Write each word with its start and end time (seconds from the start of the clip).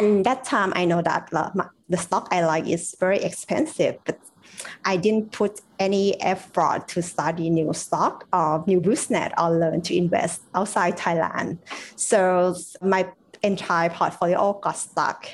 and 0.00 0.24
that 0.24 0.44
time 0.44 0.72
I 0.74 0.86
know 0.86 1.02
that 1.02 1.28
the 1.30 1.96
stock 1.98 2.28
I 2.30 2.42
like 2.44 2.66
is 2.66 2.96
very 2.98 3.18
expensive, 3.18 3.98
but 4.06 4.18
I 4.86 4.96
didn't 4.96 5.32
put 5.32 5.60
any 5.78 6.18
effort 6.22 6.88
to 6.88 7.02
study 7.02 7.50
new 7.50 7.74
stock 7.74 8.26
or 8.32 8.64
new 8.66 8.80
business 8.80 9.30
or 9.36 9.50
learn 9.50 9.82
to 9.82 9.94
invest 9.94 10.40
outside 10.54 10.96
Thailand. 10.96 11.58
So 11.96 12.56
my 12.80 13.10
entire 13.42 13.90
portfolio 13.90 14.54
got 14.54 14.78
stuck. 14.78 15.28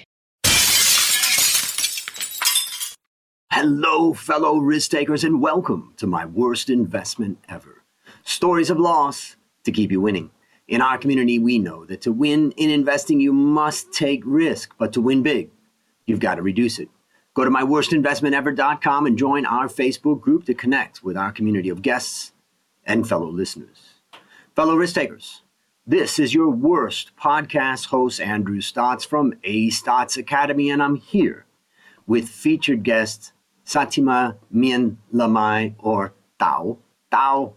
Hello, 3.53 4.15
fellow 4.15 4.59
risk 4.59 4.91
takers, 4.91 5.23
and 5.23 5.41
welcome 5.41 5.95
to 5.99 6.09
my 6.09 6.27
worst 6.27 6.69
investment 6.71 7.39
ever. 7.49 7.83
Stories 8.25 8.69
of 8.69 8.81
loss 8.81 9.37
to 9.63 9.71
keep 9.71 9.93
you 9.93 10.01
winning. 10.01 10.31
In 10.69 10.83
our 10.83 10.99
community, 10.99 11.39
we 11.39 11.59
know 11.61 11.85
that 11.85 12.01
to 12.03 12.13
win 12.13 12.51
in 12.53 12.71
investing, 12.71 13.21
you 13.21 13.33
must 13.33 13.93
take 13.93 14.23
risk, 14.25 14.75
but 14.79 14.93
to 14.95 15.01
win 15.01 15.23
big, 15.23 15.51
you've 16.07 16.21
got 16.21 16.37
to 16.37 16.43
reduce 16.43 16.81
it. 16.81 16.89
Go 17.35 17.45
to 17.45 17.51
myworstinvestmentever.com 17.51 19.07
and 19.07 19.17
join 19.17 19.47
our 19.47 19.69
Facebook 19.69 20.21
group 20.21 20.45
to 20.47 20.55
connect 20.55 21.05
with 21.05 21.17
our 21.17 21.31
community 21.31 21.69
of 21.69 21.83
guests 21.83 22.33
and 22.85 23.09
fellow 23.09 23.29
listeners. 23.29 24.01
Fellow 24.57 24.75
risk 24.75 24.95
takers, 24.95 25.43
this 25.87 26.19
is 26.19 26.35
your 26.35 26.49
worst 26.49 27.13
podcast 27.17 27.87
host, 27.87 28.21
Andrew 28.21 28.61
Stotz 28.61 29.07
from 29.07 29.35
A 29.45 29.69
Stotz 29.69 30.17
Academy, 30.17 30.71
and 30.71 30.83
I'm 30.83 30.97
here 30.97 31.47
with 32.09 32.29
featured 32.29 32.83
guest 32.83 33.33
Satima 33.65 34.37
Mien 34.51 34.99
Lamai 35.15 35.75
or 35.79 36.13
Tao. 36.41 36.79
Tao, 37.13 37.55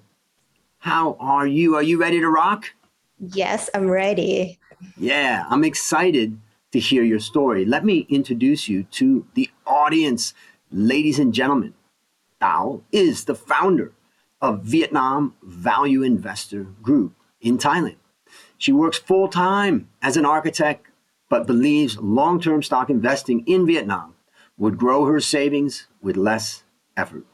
how 0.79 1.17
are 1.19 1.47
you? 1.47 1.75
Are 1.75 1.83
you 1.83 1.99
ready 1.99 2.19
to 2.19 2.29
rock? 2.29 2.73
Yes, 3.19 3.69
I'm 3.73 3.89
ready. 3.89 4.59
Yeah, 4.97 5.45
I'm 5.49 5.63
excited 5.63 6.39
to 6.71 6.79
hear 6.79 7.03
your 7.03 7.19
story. 7.19 7.65
Let 7.65 7.83
me 7.83 8.05
introduce 8.09 8.69
you 8.69 8.83
to 8.83 9.25
the 9.33 9.49
audience. 9.65 10.33
Ladies 10.71 11.19
and 11.19 11.33
gentlemen, 11.33 11.73
Tao 12.39 12.83
is 12.91 13.25
the 13.25 13.35
founder 13.35 13.91
of 14.41 14.63
Vietnam 14.63 15.35
Value 15.43 16.03
Investor 16.03 16.63
Group 16.81 17.13
in 17.41 17.57
Thailand. 17.57 17.97
She 18.57 18.71
works 18.71 18.97
full 18.97 19.27
time 19.27 19.89
as 20.01 20.15
an 20.15 20.25
architect, 20.25 20.87
but 21.29 21.47
believes 21.47 21.97
long 21.97 22.39
term 22.39 22.63
stock 22.63 22.89
investing 22.89 23.43
in 23.45 23.65
Vietnam 23.65 24.15
would 24.57 24.77
grow 24.77 25.05
her 25.05 25.19
savings 25.19 25.87
with 26.01 26.15
less 26.17 26.63
effort. 26.95 27.25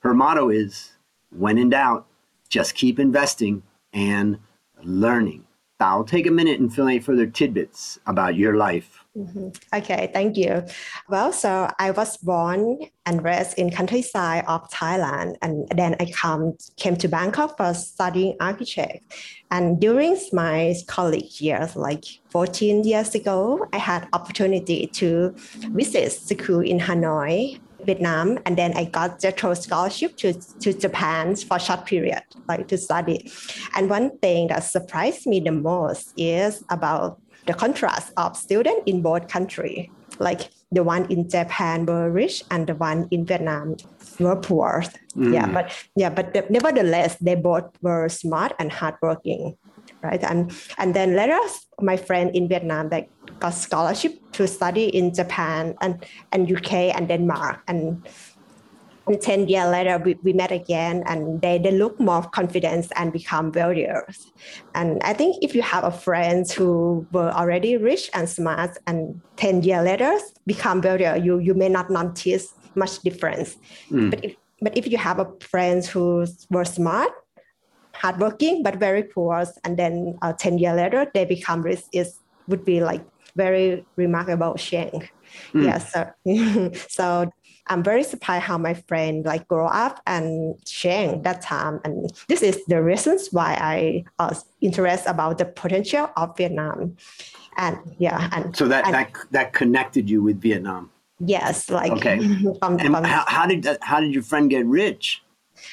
Her 0.00 0.14
motto 0.14 0.48
is 0.48 0.92
when 1.30 1.58
in 1.58 1.70
doubt, 1.70 2.06
just 2.48 2.74
keep 2.74 2.98
investing 2.98 3.62
and 3.92 4.38
learning. 4.82 5.44
I'll 5.80 6.04
take 6.04 6.26
a 6.26 6.30
minute 6.30 6.58
and 6.58 6.74
fill 6.74 6.88
any 6.88 6.98
further 6.98 7.26
tidbits 7.26 8.00
about 8.06 8.34
your 8.34 8.56
life. 8.56 9.04
Mm-hmm. 9.16 9.48
Okay, 9.74 10.10
thank 10.12 10.36
you. 10.36 10.64
Well, 11.08 11.32
so 11.32 11.70
I 11.78 11.92
was 11.92 12.16
born 12.16 12.80
and 13.06 13.22
raised 13.22 13.58
in 13.58 13.70
countryside 13.70 14.44
of 14.48 14.68
Thailand, 14.70 15.36
and 15.40 15.68
then 15.76 15.94
I 16.00 16.10
come 16.10 16.56
came 16.76 16.96
to 16.96 17.08
Bangkok 17.08 17.56
for 17.56 17.74
studying 17.74 18.36
architect. 18.40 19.04
And 19.50 19.80
during 19.80 20.18
my 20.32 20.74
college 20.88 21.40
years, 21.40 21.76
like 21.76 22.04
14 22.30 22.84
years 22.84 23.14
ago, 23.14 23.66
I 23.72 23.78
had 23.78 24.08
opportunity 24.12 24.88
to 24.94 25.34
visit 25.70 26.10
school 26.12 26.60
in 26.60 26.80
Hanoi 26.80 27.60
Vietnam, 27.84 28.38
and 28.44 28.56
then 28.56 28.76
I 28.76 28.84
got 28.84 29.20
the 29.20 29.32
scholarship 29.54 30.16
to, 30.18 30.32
to 30.34 30.72
Japan 30.72 31.36
for 31.36 31.58
short 31.58 31.86
period, 31.86 32.22
like 32.48 32.68
to 32.68 32.78
study. 32.78 33.30
And 33.74 33.88
one 33.88 34.18
thing 34.18 34.48
that 34.48 34.60
surprised 34.60 35.26
me 35.26 35.40
the 35.40 35.52
most 35.52 36.12
is 36.16 36.62
about 36.70 37.20
the 37.46 37.54
contrast 37.54 38.12
of 38.16 38.36
students 38.36 38.82
in 38.86 39.02
both 39.02 39.28
countries. 39.28 39.88
Like 40.18 40.50
the 40.72 40.82
one 40.82 41.10
in 41.10 41.30
Japan 41.30 41.86
were 41.86 42.10
rich 42.10 42.42
and 42.50 42.66
the 42.66 42.74
one 42.74 43.08
in 43.10 43.24
Vietnam 43.24 43.76
were 44.18 44.36
poor. 44.36 44.84
Mm. 45.16 45.32
Yeah, 45.32 45.46
but 45.46 45.72
yeah, 45.94 46.10
but 46.10 46.34
the, 46.34 46.44
nevertheless, 46.50 47.16
they 47.20 47.36
both 47.36 47.70
were 47.80 48.08
smart 48.08 48.52
and 48.58 48.72
hardworking 48.72 49.56
right? 50.02 50.22
And 50.22 50.52
and 50.78 50.94
then 50.94 51.16
later, 51.16 51.38
my 51.80 51.96
friend 51.96 52.34
in 52.34 52.48
Vietnam 52.48 52.88
that 52.90 53.08
got 53.40 53.54
scholarship 53.54 54.20
to 54.32 54.46
study 54.46 54.86
in 54.86 55.14
Japan 55.14 55.76
and 55.80 56.04
and 56.32 56.50
UK 56.50 56.94
and 56.96 57.08
Denmark 57.08 57.62
and. 57.68 58.06
And 59.10 59.22
10 59.22 59.48
years 59.48 59.70
later, 59.70 59.96
we, 59.96 60.18
we 60.22 60.34
met 60.34 60.52
again 60.52 61.02
and 61.06 61.40
they, 61.40 61.56
they 61.56 61.70
look 61.70 61.98
more 61.98 62.20
confident 62.24 62.92
and 62.94 63.10
become 63.10 63.50
wealthier. 63.52 64.06
And 64.74 65.02
I 65.02 65.14
think 65.14 65.42
if 65.42 65.54
you 65.54 65.62
have 65.62 65.82
a 65.82 65.90
friends 65.90 66.52
who 66.52 67.06
were 67.10 67.30
already 67.30 67.78
rich 67.78 68.10
and 68.12 68.28
smart 68.28 68.76
and 68.86 69.18
10 69.36 69.62
years 69.62 69.82
later 69.82 70.18
become 70.46 70.82
wealthier, 70.82 71.16
you, 71.16 71.38
you 71.38 71.54
may 71.54 71.70
not 71.70 71.88
notice 71.88 72.52
much 72.74 73.00
difference. 73.00 73.56
Mm. 73.90 74.10
But 74.10 74.22
if 74.22 74.36
but 74.60 74.76
if 74.76 74.86
you 74.88 74.98
have 74.98 75.18
a 75.18 75.26
friends 75.40 75.88
who 75.88 76.26
were 76.50 76.64
smart 76.64 77.10
hardworking 77.94 78.62
but 78.62 78.76
very 78.76 79.02
poor, 79.02 79.44
and 79.64 79.76
then 79.76 80.18
uh, 80.22 80.32
ten 80.32 80.58
years 80.58 80.76
later 80.76 81.06
they 81.14 81.24
become 81.24 81.62
rich. 81.62 81.82
Is 81.92 82.18
would 82.48 82.64
be 82.64 82.80
like 82.80 83.04
very 83.36 83.84
remarkable 83.96 84.54
change. 84.54 85.12
Mm. 85.52 85.64
Yeah, 85.64 85.78
so 85.78 86.78
so 86.88 87.30
I'm 87.66 87.82
very 87.82 88.02
surprised 88.02 88.44
how 88.44 88.58
my 88.58 88.74
friend 88.74 89.24
like 89.24 89.46
grow 89.48 89.66
up 89.66 90.00
and 90.06 90.54
change 90.64 91.22
that 91.24 91.42
time, 91.42 91.80
and 91.84 92.10
this 92.28 92.42
is 92.42 92.64
the 92.66 92.82
reasons 92.82 93.28
why 93.30 93.56
I 93.60 94.04
was 94.18 94.44
interested 94.60 95.10
about 95.10 95.38
the 95.38 95.44
potential 95.44 96.10
of 96.16 96.36
Vietnam, 96.36 96.96
and 97.56 97.78
yeah, 97.98 98.28
and 98.32 98.56
so 98.56 98.68
that 98.68 98.86
and, 98.86 98.94
that 98.94 99.12
that 99.30 99.52
connected 99.52 100.08
you 100.08 100.22
with 100.22 100.40
Vietnam. 100.40 100.90
Yes, 101.20 101.68
like 101.68 101.92
okay. 101.92 102.18
From, 102.60 102.78
and 102.78 102.94
from, 102.94 103.04
how, 103.04 103.24
how 103.26 103.46
did 103.46 103.64
that, 103.64 103.78
how 103.82 104.00
did 104.00 104.14
your 104.14 104.22
friend 104.22 104.48
get 104.48 104.64
rich? 104.66 105.22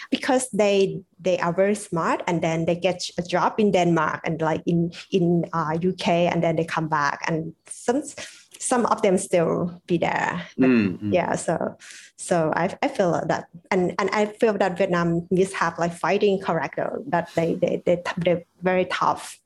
Because 0.09 0.49
they 0.51 1.01
they 1.19 1.37
are 1.39 1.53
very 1.53 1.75
smart 1.75 2.21
and 2.27 2.41
then 2.41 2.65
they 2.65 2.75
get 2.75 3.09
a 3.17 3.21
job 3.21 3.53
in 3.57 3.71
Denmark 3.71 4.21
and 4.23 4.41
like 4.41 4.61
in 4.65 4.91
in 5.11 5.45
uh, 5.53 5.75
UK 5.75 6.07
and 6.31 6.43
then 6.43 6.55
they 6.55 6.65
come 6.65 6.87
back 6.87 7.21
and 7.27 7.53
some 7.67 8.01
some 8.59 8.85
of 8.87 9.01
them 9.01 9.17
still 9.17 9.81
be 9.85 9.97
there 9.97 10.41
mm-hmm. 10.57 11.13
yeah 11.13 11.35
so 11.35 11.77
so 12.17 12.51
I, 12.55 12.75
I 12.81 12.87
feel 12.87 13.21
that 13.27 13.45
and 13.71 13.93
and 13.99 14.09
I 14.11 14.25
feel 14.25 14.53
that 14.53 14.77
Vietnamese 14.77 15.53
have 15.53 15.77
like 15.77 15.93
fighting 15.93 16.41
character 16.41 17.01
that 17.07 17.29
they 17.35 17.55
they, 17.55 17.83
they 17.85 18.01
they're 18.17 18.43
very 18.61 18.85
tough 18.85 19.39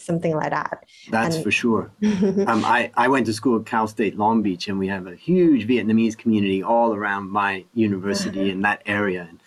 something 0.00 0.34
like 0.34 0.50
that. 0.50 0.84
That's 1.10 1.36
and, 1.36 1.44
for 1.44 1.50
sure. 1.50 1.90
um, 2.02 2.64
I, 2.64 2.90
I 2.96 3.08
went 3.08 3.26
to 3.26 3.32
school 3.32 3.60
at 3.60 3.66
Cal 3.66 3.86
State 3.86 4.16
Long 4.16 4.42
Beach, 4.42 4.68
and 4.68 4.78
we 4.78 4.88
have 4.88 5.06
a 5.06 5.14
huge 5.14 5.68
Vietnamese 5.68 6.16
community 6.16 6.62
all 6.62 6.94
around 6.94 7.30
my 7.30 7.64
university 7.74 8.50
in 8.54 8.62
that 8.62 8.82
area. 8.86 9.26
And 9.28 9.39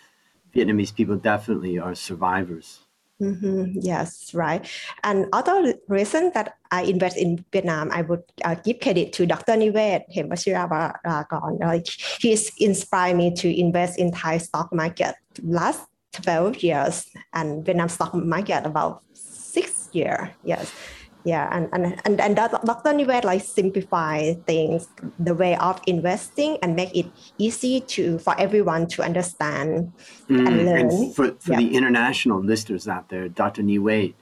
Vietnamese 0.54 0.94
people 0.94 1.16
definitely 1.16 1.78
are 1.78 1.94
survivors. 1.94 2.80
Mm-hmm. 3.22 3.78
Yes, 3.80 4.34
right. 4.34 4.66
And 5.04 5.26
other 5.32 5.74
reason 5.88 6.32
that 6.34 6.56
I 6.70 6.82
invest 6.82 7.16
in 7.16 7.44
Vietnam, 7.52 7.90
I 7.92 8.02
would 8.02 8.22
uh, 8.44 8.56
give 8.56 8.80
credit 8.80 9.12
to 9.14 9.26
Dr. 9.26 9.52
Nivet 9.52 10.02
Hemwachiragon. 10.14 11.60
Like 11.60 11.86
he's 12.20 12.50
inspired 12.58 13.16
me 13.16 13.32
to 13.36 13.48
invest 13.48 13.98
in 13.98 14.10
Thai 14.10 14.38
stock 14.38 14.72
market 14.74 15.14
last 15.42 15.86
12 16.12 16.62
years 16.62 17.06
and 17.32 17.64
Vietnam 17.64 17.88
stock 17.88 18.14
market 18.14 18.66
about 18.66 19.02
six 19.14 19.88
years. 19.92 20.28
Yes 20.42 20.72
yeah 21.24 21.48
and 21.52 21.68
and 21.72 22.00
and, 22.04 22.20
and 22.20 22.36
dr 22.36 22.92
Nivet 22.92 23.24
like 23.24 23.42
simplify 23.42 24.34
things 24.46 24.88
the 25.18 25.34
way 25.34 25.56
of 25.56 25.80
investing 25.86 26.58
and 26.62 26.76
make 26.76 26.94
it 26.94 27.06
easy 27.38 27.80
to 27.80 28.18
for 28.18 28.38
everyone 28.38 28.86
to 28.88 29.02
understand 29.02 29.92
mm, 30.28 30.46
and 30.46 30.64
learn 30.64 30.90
and 30.90 31.14
for, 31.14 31.32
for 31.40 31.52
yeah. 31.52 31.58
the 31.58 31.74
international 31.74 32.42
listeners 32.42 32.86
out 32.86 33.08
there 33.08 33.28
dr 33.28 33.60
Nivet 33.62 34.14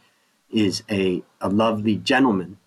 is 0.52 0.82
a, 0.91 1.22
a 1.41 1.48
lovely 1.48 1.96
gentleman 1.96 2.58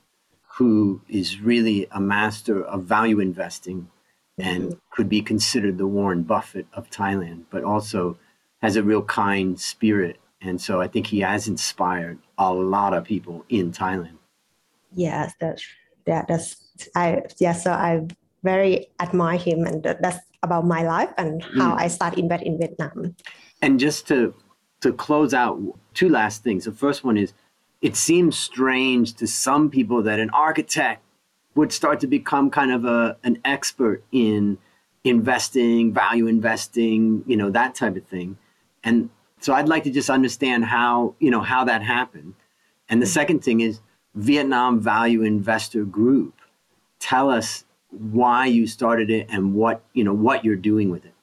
who 0.57 1.01
is 1.07 1.39
really 1.39 1.87
a 1.91 1.99
master 1.99 2.63
of 2.63 2.83
value 2.83 3.19
investing 3.19 3.89
and 4.37 4.63
mm-hmm. 4.63 4.79
could 4.91 5.07
be 5.07 5.21
considered 5.21 5.77
the 5.77 5.87
Warren 5.87 6.23
Buffett 6.23 6.65
of 6.73 6.89
Thailand, 6.89 7.43
but 7.49 7.63
also 7.63 8.17
has 8.61 8.75
a 8.75 8.83
real 8.83 9.01
kind 9.01 9.59
spirit. 9.59 10.17
And 10.41 10.59
so 10.59 10.81
I 10.81 10.87
think 10.87 11.07
he 11.07 11.21
has 11.21 11.47
inspired 11.47 12.19
a 12.37 12.53
lot 12.53 12.93
of 12.93 13.03
people 13.03 13.45
in 13.49 13.71
Thailand 13.71 14.17
yes, 14.95 15.33
that's 15.39 15.63
yeah, 16.07 16.25
that's 16.27 16.55
I 16.95 17.21
yeah. 17.39 17.53
So 17.53 17.71
I 17.71 18.07
very 18.43 18.87
admire 18.99 19.37
him, 19.37 19.65
and 19.65 19.83
that's 19.83 20.19
about 20.43 20.65
my 20.65 20.83
life 20.83 21.11
and 21.17 21.43
how 21.43 21.75
mm. 21.75 21.79
I 21.79 21.87
start 21.87 22.17
invest 22.17 22.43
in 22.43 22.57
Vietnam. 22.57 23.15
And 23.61 23.79
just 23.79 24.07
to 24.07 24.33
to 24.81 24.93
close 24.93 25.33
out, 25.33 25.59
two 25.93 26.09
last 26.09 26.43
things. 26.43 26.65
The 26.65 26.71
first 26.71 27.03
one 27.03 27.17
is, 27.17 27.33
it 27.81 27.95
seems 27.95 28.37
strange 28.37 29.13
to 29.15 29.27
some 29.27 29.69
people 29.69 30.03
that 30.03 30.19
an 30.19 30.29
architect 30.29 31.01
would 31.55 31.71
start 31.71 31.99
to 32.01 32.07
become 32.07 32.49
kind 32.49 32.71
of 32.71 32.85
a 32.85 33.17
an 33.23 33.39
expert 33.43 34.03
in 34.11 34.57
investing, 35.03 35.93
value 35.93 36.27
investing, 36.27 37.23
you 37.27 37.37
know, 37.37 37.49
that 37.49 37.75
type 37.75 37.95
of 37.95 38.05
thing. 38.05 38.37
And 38.83 39.09
so 39.39 39.53
I'd 39.53 39.69
like 39.69 39.83
to 39.83 39.91
just 39.91 40.09
understand 40.09 40.65
how, 40.65 41.15
you 41.19 41.31
know, 41.31 41.41
how 41.41 41.63
that 41.65 41.81
happened. 41.81 42.33
And 42.89 43.01
the 43.01 43.05
mm. 43.05 43.17
second 43.19 43.43
thing 43.43 43.61
is 43.61 43.79
Vietnam 44.15 44.79
Value 44.79 45.21
Investor 45.23 45.83
Group. 45.83 46.33
tell 46.99 47.29
us 47.29 47.65
why 47.89 48.45
you 48.45 48.65
started 48.67 49.09
it 49.09 49.27
and 49.29 49.53
what 49.53 49.83
you 49.93 50.03
know 50.03 50.13
what 50.13 50.43
you're 50.43 50.55
doing 50.55 50.89
with 50.89 51.05
it. 51.05 51.13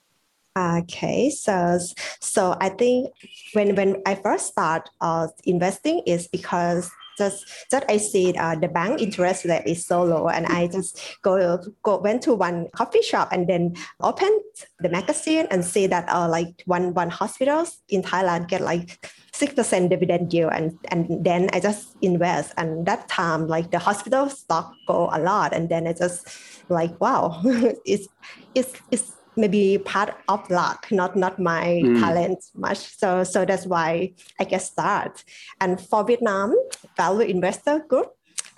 Okay, 0.56 1.30
so 1.30 1.78
so 2.20 2.56
I 2.60 2.68
think 2.68 3.10
when 3.52 3.74
when 3.74 4.02
I 4.06 4.14
first 4.14 4.46
start 4.48 4.90
uh, 5.00 5.28
investing 5.44 6.02
is 6.06 6.28
because 6.28 6.90
just 7.18 7.44
just 7.70 7.84
I 7.88 7.96
see 7.96 8.34
uh, 8.36 8.54
the 8.56 8.68
bank 8.68 9.00
interest 9.00 9.44
rate 9.44 9.66
is 9.66 9.86
so 9.86 10.02
low, 10.02 10.28
and 10.28 10.46
I 10.46 10.66
just 10.66 10.98
go 11.22 11.58
go 11.82 11.98
went 11.98 12.22
to 12.22 12.34
one 12.34 12.68
coffee 12.74 13.02
shop 13.02 13.28
and 13.32 13.48
then 13.48 13.74
opened 14.00 14.40
the 14.80 14.88
magazine 14.88 15.46
and 15.50 15.64
see 15.64 15.86
that 15.86 16.08
uh, 16.08 16.28
like 16.28 16.62
one 16.66 16.94
one 16.94 17.10
hospitals 17.10 17.80
in 17.88 18.02
Thailand 18.02 18.48
get 18.48 18.60
like 18.60 18.98
six 19.32 19.54
percent 19.54 19.90
dividend 19.90 20.32
yield, 20.32 20.52
and 20.52 20.78
and 20.90 21.24
then 21.24 21.50
I 21.52 21.60
just 21.60 21.96
invest, 22.02 22.54
and 22.56 22.86
that 22.86 23.08
time 23.08 23.48
like 23.48 23.70
the 23.70 23.78
hospital 23.78 24.28
stock 24.28 24.72
go 24.86 25.08
a 25.12 25.20
lot, 25.20 25.52
and 25.52 25.68
then 25.68 25.86
I 25.86 25.92
just 25.92 26.28
like 26.68 27.00
wow, 27.00 27.40
it's 27.84 28.08
it's 28.54 28.72
it's 28.90 29.12
maybe 29.36 29.78
part 29.78 30.14
of 30.28 30.48
luck, 30.50 30.86
not 30.90 31.16
not 31.16 31.38
my 31.38 31.82
mm. 31.84 32.00
talent 32.00 32.44
much. 32.54 32.78
So 32.98 33.24
so 33.24 33.44
that's 33.44 33.66
why 33.66 34.14
I 34.38 34.44
get 34.44 34.62
start. 34.62 35.24
And 35.60 35.80
for 35.80 36.04
Vietnam 36.04 36.54
Value 36.96 37.28
Investor 37.28 37.80
Group, 37.88 38.12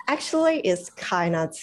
actually 0.07 0.59
is 0.59 0.89
kind 0.91 1.35
of 1.35 1.55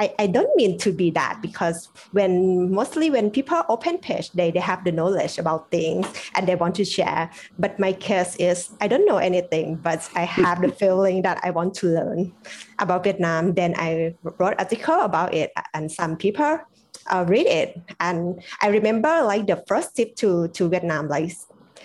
I, 0.00 0.14
I 0.18 0.26
don't 0.28 0.56
mean 0.56 0.78
to 0.78 0.92
be 0.92 1.10
that 1.10 1.40
because 1.42 1.90
when 2.12 2.72
mostly 2.72 3.10
when 3.10 3.30
people 3.30 3.62
open 3.68 3.98
page 3.98 4.32
they, 4.32 4.50
they 4.50 4.58
have 4.58 4.82
the 4.82 4.92
knowledge 4.92 5.36
about 5.36 5.70
things 5.70 6.06
and 6.34 6.48
they 6.48 6.54
want 6.54 6.74
to 6.76 6.86
share 6.86 7.30
but 7.58 7.78
my 7.78 7.92
case 7.92 8.34
is 8.36 8.70
i 8.80 8.88
don't 8.88 9.04
know 9.04 9.18
anything 9.18 9.76
but 9.76 10.08
i 10.14 10.22
have 10.22 10.62
the 10.62 10.72
feeling 10.72 11.20
that 11.20 11.38
i 11.44 11.50
want 11.50 11.74
to 11.74 11.86
learn 11.86 12.32
about 12.78 13.04
vietnam 13.04 13.52
then 13.52 13.74
i 13.76 14.14
wrote 14.38 14.54
article 14.58 15.00
about 15.02 15.34
it 15.34 15.52
and 15.74 15.92
some 15.92 16.16
people 16.16 16.58
uh, 17.06 17.24
read 17.28 17.46
it. 17.46 17.80
And 18.00 18.42
I 18.62 18.68
remember 18.68 19.22
like 19.22 19.46
the 19.46 19.62
first 19.66 19.96
trip 19.96 20.16
to, 20.16 20.48
to 20.48 20.68
Vietnam, 20.68 21.08
like 21.08 21.32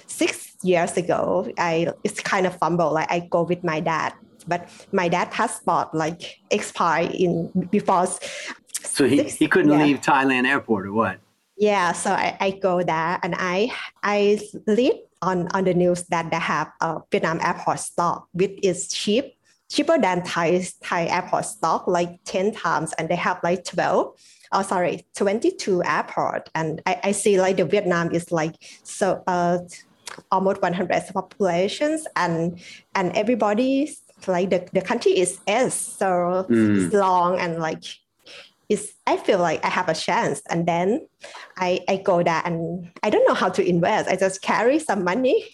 six 0.07 0.56
years 0.63 0.97
ago, 0.97 1.51
I 1.57 1.89
it's 2.03 2.19
kind 2.19 2.45
of 2.45 2.57
fumble. 2.57 2.94
Like 2.94 3.12
I 3.12 3.19
go 3.19 3.44
with 3.44 3.63
my 3.63 3.79
dad, 3.79 4.13
but 4.47 4.69
my 4.91 5.07
dad 5.07 5.31
passport 5.31 5.94
like 5.94 6.39
expired 6.51 7.12
in 7.12 7.51
before. 7.71 8.07
So 8.83 9.07
he, 9.07 9.23
he 9.23 9.47
couldn't 9.47 9.71
yeah. 9.71 9.83
leave 9.83 10.01
Thailand 10.01 10.47
airport 10.47 10.88
or 10.88 10.94
what? 10.94 11.19
Yeah, 11.57 11.94
so 11.94 12.11
I, 12.11 12.38
I 12.39 12.51
go 12.51 12.83
there 12.83 13.19
and 13.23 13.35
I 13.38 13.71
I 14.03 14.39
read 14.68 15.00
on, 15.21 15.47
on 15.53 15.63
the 15.63 15.73
news 15.73 16.03
that 16.03 16.29
they 16.29 16.38
have 16.38 16.71
a 16.81 17.01
Vietnam 17.11 17.39
airport 17.41 17.79
stock 17.79 18.27
which 18.33 18.59
is 18.61 18.89
cheap 18.89 19.35
cheaper 19.69 19.97
than 19.97 20.23
Thai 20.23 20.68
Thai 20.83 21.06
airport 21.07 21.45
stock 21.45 21.88
like 21.88 22.19
10 22.25 22.53
times 22.53 22.94
and 22.94 23.09
they 23.09 23.15
have 23.15 23.39
like 23.44 23.63
12 23.63 24.13
oh 24.56 24.62
sorry 24.63 25.06
22 25.16 25.84
airport 25.84 26.50
and 26.56 26.81
I, 26.86 27.00
I 27.04 27.12
see 27.12 27.40
like 27.40 27.57
the 27.57 27.66
Vietnam 27.66 28.12
is 28.13 28.31
like 28.31 28.56
so 28.84 29.22
uh 29.28 29.60
almost 30.31 30.62
100 30.62 31.04
populations 31.13 32.07
and 32.16 32.60
and 32.96 33.16
everybody's 33.16 34.02
like 34.28 34.50
the, 34.50 34.68
the 34.74 34.81
country 34.81 35.19
is 35.19 35.40
S 35.46 35.75
so 35.75 36.46
mm. 36.50 36.86
it's 36.86 36.94
long 36.94 37.38
and 37.38 37.60
like 37.60 37.84
it's 38.69 38.94
I 39.06 39.18
feel 39.18 39.40
like 39.40 39.63
I 39.63 39.69
have 39.69 39.90
a 39.90 39.94
chance 39.94 40.42
and 40.50 40.66
then 40.66 41.07
I, 41.57 41.81
I 41.88 41.98
go 41.98 42.24
there 42.24 42.42
and 42.46 42.90
I 43.04 43.12
don't 43.12 43.28
know 43.28 43.36
how 43.36 43.50
to 43.50 43.63
invest. 43.63 44.10
I 44.10 44.16
just 44.16 44.42
carry 44.42 44.80
some 44.80 45.04
money 45.04 45.46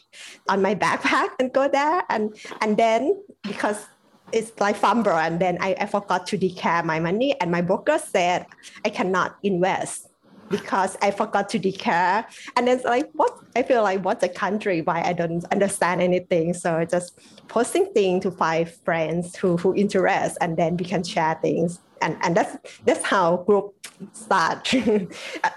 on 0.47 0.61
my 0.61 0.75
backpack 0.75 1.29
and 1.39 1.51
go 1.51 1.67
there 1.67 2.03
and 2.09 2.33
and 2.61 2.77
then 2.77 3.21
because 3.43 3.85
it's 4.33 4.51
like 4.59 4.75
fumble 4.75 5.11
and 5.11 5.39
then 5.39 5.57
I, 5.61 5.75
I 5.79 5.85
forgot 5.85 6.27
to 6.27 6.37
declare 6.37 6.83
my 6.83 6.99
money 6.99 7.39
and 7.39 7.51
my 7.51 7.61
broker 7.61 7.99
said 7.99 8.45
I 8.85 8.89
cannot 8.89 9.37
invest 9.43 10.07
because 10.51 10.97
I 11.01 11.11
forgot 11.11 11.49
to 11.49 11.59
declare. 11.59 12.27
And 12.55 12.69
it's 12.69 12.83
like, 12.83 13.09
what? 13.13 13.39
I 13.55 13.63
feel 13.63 13.81
like, 13.81 14.03
what's 14.03 14.23
a 14.23 14.29
country? 14.29 14.81
Why 14.81 15.01
I 15.01 15.13
don't 15.13 15.43
understand 15.51 16.01
anything. 16.01 16.53
So 16.53 16.85
just 16.85 17.17
posting 17.47 17.91
things 17.93 18.23
to 18.23 18.31
find 18.31 18.69
friends 18.69 19.35
who, 19.35 19.57
who 19.57 19.73
interest 19.73 20.37
and 20.41 20.57
then 20.57 20.77
we 20.77 20.85
can 20.85 21.03
share 21.03 21.39
things. 21.41 21.79
And, 22.01 22.17
and 22.21 22.35
that's, 22.35 22.57
that's 22.85 23.03
how 23.03 23.37
group 23.37 23.73
start. 24.13 24.65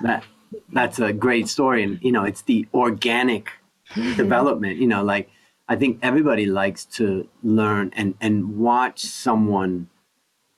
that, 0.00 0.24
that's 0.72 0.98
a 0.98 1.12
great 1.12 1.48
story. 1.48 1.82
And, 1.82 1.98
you 2.00 2.12
know, 2.12 2.24
it's 2.24 2.42
the 2.42 2.66
organic 2.72 3.50
mm-hmm. 3.90 4.16
development, 4.16 4.76
you 4.76 4.86
know, 4.86 5.02
like 5.02 5.28
I 5.68 5.76
think 5.76 5.98
everybody 6.02 6.46
likes 6.46 6.84
to 6.96 7.28
learn 7.42 7.90
and, 7.94 8.14
and 8.20 8.58
watch 8.58 9.00
someone 9.00 9.88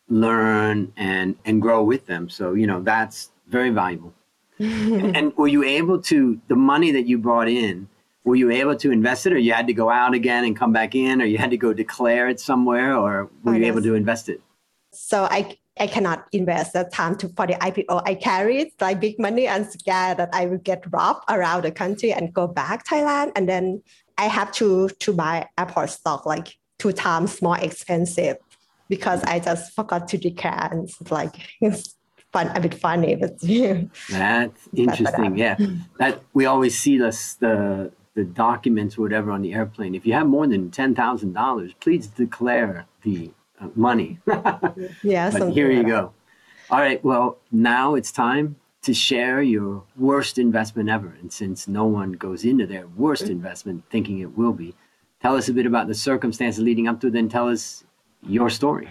learn 0.08 0.92
and, 0.96 1.36
and 1.44 1.62
grow 1.62 1.82
with 1.82 2.06
them. 2.06 2.28
So, 2.28 2.54
you 2.54 2.66
know, 2.66 2.82
that's 2.82 3.30
very 3.48 3.70
valuable. 3.70 4.14
and, 4.58 5.16
and 5.16 5.36
were 5.36 5.48
you 5.48 5.64
able 5.64 6.00
to, 6.02 6.40
the 6.48 6.56
money 6.56 6.90
that 6.92 7.06
you 7.06 7.18
brought 7.18 7.48
in, 7.48 7.88
were 8.24 8.34
you 8.34 8.50
able 8.50 8.74
to 8.76 8.90
invest 8.90 9.26
it 9.26 9.32
or 9.32 9.38
you 9.38 9.52
had 9.52 9.68
to 9.68 9.72
go 9.72 9.88
out 9.88 10.12
again 10.12 10.44
and 10.44 10.56
come 10.56 10.72
back 10.72 10.96
in 10.96 11.22
or 11.22 11.24
you 11.24 11.38
had 11.38 11.50
to 11.50 11.56
go 11.56 11.72
declare 11.72 12.28
it 12.28 12.40
somewhere 12.40 12.96
or 12.96 13.30
were 13.44 13.54
you 13.54 13.64
able 13.64 13.82
to 13.82 13.94
invest 13.94 14.28
it? 14.28 14.40
So 14.90 15.28
I 15.30 15.56
I 15.78 15.86
cannot 15.86 16.26
invest 16.32 16.72
that 16.72 16.92
time 16.92 17.16
to 17.16 17.28
for 17.30 17.46
the 17.46 17.54
IPO. 17.54 18.02
I 18.06 18.14
carried 18.14 18.72
like 18.80 19.00
big 19.00 19.18
money 19.18 19.46
and 19.46 19.66
scared 19.66 20.18
that 20.18 20.30
I 20.32 20.46
will 20.46 20.58
get 20.58 20.84
robbed 20.90 21.24
around 21.28 21.64
the 21.64 21.70
country 21.70 22.12
and 22.12 22.32
go 22.32 22.46
back 22.46 22.86
Thailand. 22.86 23.32
And 23.36 23.48
then 23.48 23.82
I 24.16 24.26
have 24.26 24.52
to 24.52 24.88
to 24.88 25.12
buy 25.12 25.48
Apple 25.58 25.86
stock 25.86 26.24
like 26.24 26.56
two 26.78 26.92
times 26.92 27.42
more 27.42 27.58
expensive 27.58 28.36
because 28.88 29.22
I 29.24 29.40
just 29.40 29.74
forgot 29.74 30.08
to 30.08 30.18
declare 30.18 30.68
and 30.70 30.88
it's 30.88 31.10
like 31.10 31.34
it's 31.60 31.94
fun 32.32 32.48
a 32.56 32.60
bit 32.60 32.74
funny 32.74 33.14
but 33.14 33.38
that's 34.10 34.68
interesting 34.74 35.38
yeah 35.38 35.56
that 35.98 36.20
we 36.34 36.44
always 36.44 36.76
see 36.78 36.98
this 36.98 37.34
the 37.34 37.92
the 38.14 38.24
documents 38.24 38.98
or 38.98 39.02
whatever 39.02 39.30
on 39.30 39.42
the 39.42 39.54
airplane 39.54 39.94
if 39.94 40.06
you 40.06 40.12
have 40.12 40.26
more 40.26 40.46
than 40.46 40.70
$10,000 40.70 41.74
please 41.80 42.06
declare 42.08 42.86
the 43.02 43.28
uh, 43.28 43.45
money 43.74 44.18
yeah 45.02 45.30
but 45.30 45.50
here 45.50 45.70
you 45.70 45.84
go 45.84 46.12
all 46.70 46.78
right 46.78 47.02
well 47.04 47.38
now 47.50 47.94
it's 47.94 48.12
time 48.12 48.56
to 48.86 48.94
share 48.94 49.42
your 49.42 49.82
worst 49.96 50.38
investment 50.38 50.88
ever. 50.88 51.12
And 51.20 51.32
since 51.32 51.66
no 51.66 51.86
one 51.86 52.12
goes 52.12 52.44
into 52.44 52.68
their 52.68 52.86
worst 52.86 53.24
investment 53.24 53.82
thinking 53.90 54.20
it 54.20 54.38
will 54.38 54.52
be, 54.52 54.76
tell 55.20 55.34
us 55.34 55.48
a 55.48 55.52
bit 55.52 55.66
about 55.66 55.88
the 55.88 55.94
circumstances 55.94 56.62
leading 56.62 56.86
up 56.86 57.00
to 57.00 57.08
it, 57.08 57.12
then 57.12 57.28
tell 57.28 57.48
us 57.48 57.82
your 58.22 58.48
story. 58.48 58.88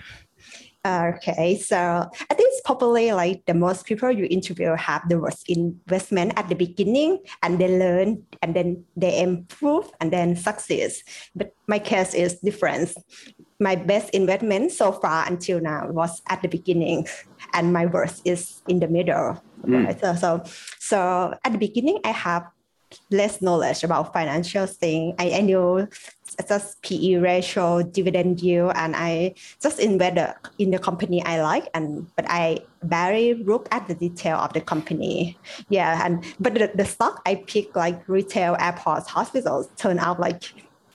Okay, 0.86 1.58
so 1.58 1.78
I 1.78 2.34
think 2.36 2.50
it's 2.52 2.62
probably 2.66 3.14
like 3.14 3.46
the 3.46 3.54
most 3.54 3.86
people 3.86 4.12
you 4.12 4.28
interview 4.30 4.76
have 4.76 5.08
the 5.08 5.18
worst 5.18 5.48
investment 5.48 6.34
at 6.36 6.50
the 6.50 6.56
beginning 6.56 7.20
and 7.42 7.58
they 7.58 7.80
learn 7.80 8.22
and 8.42 8.54
then 8.54 8.84
they 8.98 9.22
improve 9.22 9.90
and 10.02 10.12
then 10.12 10.36
succeed. 10.36 10.92
But 11.36 11.56
my 11.68 11.80
case 11.80 12.14
is 12.14 12.36
different. 12.40 12.94
My 13.60 13.76
best 13.76 14.10
investment 14.12 14.72
so 14.72 14.92
far 14.92 15.26
until 15.28 15.62
now 15.62 15.88
was 15.90 16.22
at 16.28 16.42
the 16.42 16.48
beginning 16.48 17.08
and 17.54 17.72
my 17.72 17.86
worst 17.86 18.22
is 18.26 18.62
in 18.68 18.80
the 18.80 18.88
middle. 18.88 19.42
Mm. 19.64 19.86
Right? 19.86 20.00
So, 20.00 20.16
so, 20.16 20.44
so 20.80 21.34
at 21.44 21.52
the 21.52 21.58
beginning, 21.58 22.00
I 22.04 22.12
have 22.12 22.48
less 23.12 23.42
knowledge 23.42 23.84
about 23.84 24.14
financial 24.14 24.66
thing. 24.66 25.16
I, 25.20 25.32
I 25.32 25.42
knew 25.42 25.88
just 26.48 26.82
PE 26.82 27.16
ratio, 27.16 27.82
dividend 27.84 28.42
yield, 28.42 28.74
and 28.76 28.96
I 28.96 29.36
just 29.62 29.80
invested 29.80 30.34
in 30.60 30.72
the 30.72 30.80
company 30.80 31.24
I 31.24 31.42
like, 31.42 31.70
and 31.74 32.08
but 32.16 32.26
I 32.28 32.60
barely 32.84 33.36
look 33.36 33.68
at 33.72 33.88
the 33.88 33.96
detail 33.96 34.38
of 34.38 34.54
the 34.54 34.62
company. 34.62 35.38
Yeah, 35.70 36.06
and 36.06 36.24
but 36.40 36.54
the, 36.56 36.72
the 36.76 36.86
stock 36.86 37.22
I 37.26 37.36
pick 37.36 37.76
like 37.76 38.08
retail, 38.08 38.58
airports, 38.60 39.08
hospitals 39.08 39.70
turn 39.78 40.00
out 40.00 40.20
like 40.20 40.44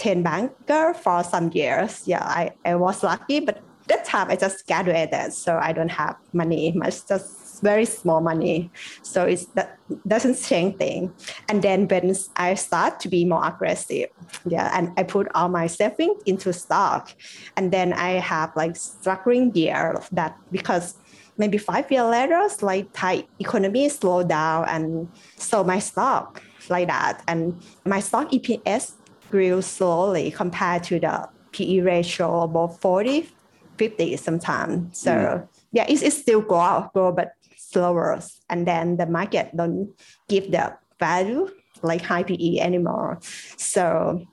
10 0.00 0.22
bagger 0.22 0.94
for 0.94 1.22
some 1.22 1.50
years. 1.52 2.02
Yeah, 2.06 2.24
I, 2.24 2.52
I 2.64 2.74
was 2.74 3.02
lucky, 3.02 3.40
but 3.40 3.62
that 3.88 4.04
time 4.04 4.30
I 4.30 4.36
just 4.36 4.66
graduated, 4.66 5.32
so 5.32 5.58
I 5.60 5.72
don't 5.72 5.90
have 5.90 6.16
money 6.32 6.72
much, 6.72 7.06
just 7.06 7.60
very 7.60 7.84
small 7.84 8.20
money. 8.20 8.70
So 9.02 9.26
that 9.54 9.78
doesn't 10.08 10.42
change 10.42 10.76
thing. 10.76 11.12
And 11.48 11.60
then 11.60 11.86
when 11.88 12.14
I 12.36 12.54
start 12.54 13.00
to 13.00 13.08
be 13.08 13.24
more 13.26 13.46
aggressive, 13.46 14.08
yeah, 14.48 14.70
and 14.72 14.92
I 14.96 15.02
put 15.02 15.28
all 15.34 15.48
my 15.48 15.66
savings 15.66 16.22
into 16.24 16.52
stock. 16.52 17.12
And 17.56 17.70
then 17.72 17.92
I 17.92 18.12
have 18.12 18.56
like 18.56 18.76
struggling 18.76 19.54
year 19.54 19.92
of 19.92 20.08
that 20.12 20.36
because 20.50 20.96
maybe 21.36 21.58
five 21.58 21.90
years 21.90 22.04
later, 22.04 22.48
like 22.62 22.88
Thai 22.94 23.24
economy 23.38 23.88
slowed 23.88 24.28
down 24.28 24.66
and 24.68 25.08
so 25.36 25.62
my 25.62 25.78
stock 25.78 26.42
like 26.68 26.88
that. 26.88 27.22
And 27.28 27.60
my 27.84 28.00
stock 28.00 28.30
EPS 28.30 28.94
grew 29.30 29.62
slowly 29.62 30.30
compared 30.30 30.84
to 30.84 31.00
the 31.00 31.28
PE 31.52 31.80
ratio 31.80 32.42
about 32.42 32.80
40, 32.80 33.28
50 33.76 34.16
sometimes. 34.16 34.98
So 34.98 35.10
mm. 35.12 35.48
yeah, 35.72 35.86
it's, 35.88 36.02
it's 36.02 36.18
still 36.18 36.40
grow, 36.40 36.90
grow, 36.92 37.12
but 37.12 37.32
slower 37.56 38.18
and 38.48 38.66
then 38.66 38.96
the 38.96 39.06
market 39.06 39.56
don't 39.56 39.94
give 40.28 40.50
the 40.50 40.76
value 40.98 41.48
like 41.82 42.02
high 42.02 42.24
PE 42.24 42.58
anymore. 42.58 43.18
So 43.56 44.26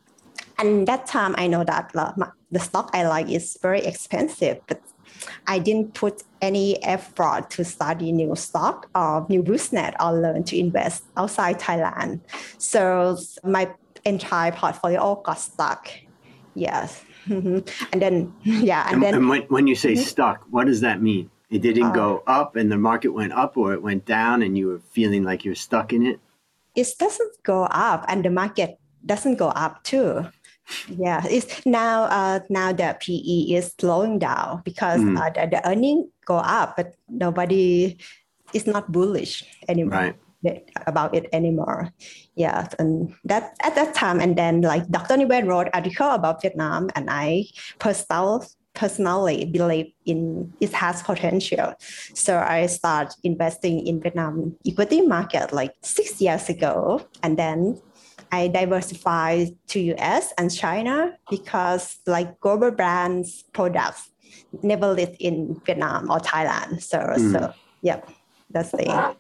and 0.60 0.88
that 0.88 1.06
time 1.06 1.36
I 1.38 1.48
know 1.48 1.63
that 1.63 1.92
the 2.51 2.60
stock 2.60 2.89
I 2.94 3.08
like 3.08 3.30
is 3.30 3.58
very 3.62 3.82
expensive, 3.82 4.60
but 4.68 4.82
I 5.46 5.60
didn't 5.60 5.94
put 5.94 6.24
any 6.42 6.82
effort 6.84 7.50
to 7.51 7.63
study 7.63 8.12
new 8.12 8.36
stock 8.36 8.89
or 8.96 9.25
new 9.30 9.44
business 9.44 9.94
or 10.00 10.13
learn 10.13 10.44
to 10.46 10.58
invest 10.58 11.04
outside 11.16 11.60
Thailand. 11.60 12.22
So 12.58 13.18
my 13.44 13.70
entire 14.06 14.51
portfolio 14.51 15.16
got 15.24 15.39
stuck. 15.39 15.89
Yes. 16.56 17.04
and 17.27 17.63
then, 17.94 18.34
yeah. 18.44 18.86
And, 18.86 18.96
and 18.96 19.04
then 19.04 19.13
and 19.16 19.30
when, 19.30 19.42
when 19.44 19.68
you 19.68 19.75
say 19.75 19.94
mm-hmm. 19.94 20.04
stuck, 20.04 20.46
what 20.50 20.68
does 20.68 20.82
that 20.82 21.01
mean? 21.01 21.30
It 21.50 21.62
didn't 21.62 21.92
uh, 21.92 21.92
go 21.92 22.24
up 22.27 22.56
and 22.56 22.72
the 22.72 22.77
market 22.77 23.10
went 23.10 23.34
up 23.34 23.56
or 23.56 23.74
it 23.74 23.82
went 23.82 24.06
down 24.06 24.42
and 24.42 24.58
you 24.58 24.68
were 24.68 24.80
feeling 24.80 25.24
like 25.24 25.46
you're 25.46 25.56
stuck 25.56 25.94
in 25.94 26.06
it? 26.06 26.20
It 26.75 26.88
doesn't 27.00 27.44
go 27.44 27.63
up 27.63 28.06
and 28.08 28.24
the 28.24 28.30
market 28.30 28.80
doesn't 29.06 29.36
go 29.36 29.50
up 29.50 29.84
too. 29.84 30.27
Yeah, 30.89 31.24
it's 31.30 31.66
now 31.66 32.04
uh, 32.12 32.39
now 32.50 32.74
the 32.74 32.98
PE 33.00 33.56
is 33.56 33.74
slowing 33.80 34.20
down 34.20 34.62
because 34.66 35.00
mm. 35.00 35.18
uh, 35.18 35.30
the, 35.32 35.48
the 35.48 35.68
earning 35.68 36.12
go 36.25 36.36
up, 36.36 36.75
but 36.75 36.96
nobody 37.08 37.98
is 38.54 38.68
not 38.68 38.92
bullish 38.92 39.44
anymore. 39.68 40.12
Right. 40.12 40.16
About 40.86 41.15
it 41.15 41.27
anymore. 41.34 41.91
Yeah, 42.36 42.67
and 42.77 43.13
that 43.25 43.58
at 43.62 43.75
that 43.75 43.96
time, 43.96 44.20
and 44.20 44.38
then 44.38 44.62
like 44.62 44.88
Dr. 44.88 45.15
Nivet 45.15 45.48
wrote 45.48 45.67
article 45.74 46.12
about 46.12 46.41
Vietnam, 46.41 46.89
and 46.96 47.10
I 47.10 47.46
personal, 47.79 48.46
personally 48.75 49.46
believe 49.46 49.91
in 50.06 50.53
it 50.62 50.72
has 50.74 51.01
potential. 51.01 51.74
So 52.13 52.38
I 52.38 52.67
start 52.67 53.15
investing 53.24 53.86
in 53.88 54.00
Vietnam 54.00 54.56
equity 54.65 55.01
market 55.01 55.51
like 55.51 55.74
six 55.82 56.22
years 56.22 56.50
ago, 56.50 57.01
and 57.24 57.38
then 57.38 57.82
I 58.32 58.48
diversify 58.48 59.48
to 59.67 59.79
US 59.96 60.34
and 60.38 60.53
China 60.53 61.17
because 61.29 61.98
like 62.06 62.39
global 62.39 62.72
brands 62.72 63.44
products 63.53 64.12
never 64.62 64.94
live 64.94 65.15
in 65.20 65.60
Vietnam 65.65 66.12
or 66.12 66.20
Thailand. 66.20 66.82
So 66.82 67.00
mm. 67.00 67.32
so 67.32 67.53
yeah, 67.82 68.01
that's 68.51 68.72
the 68.72 69.15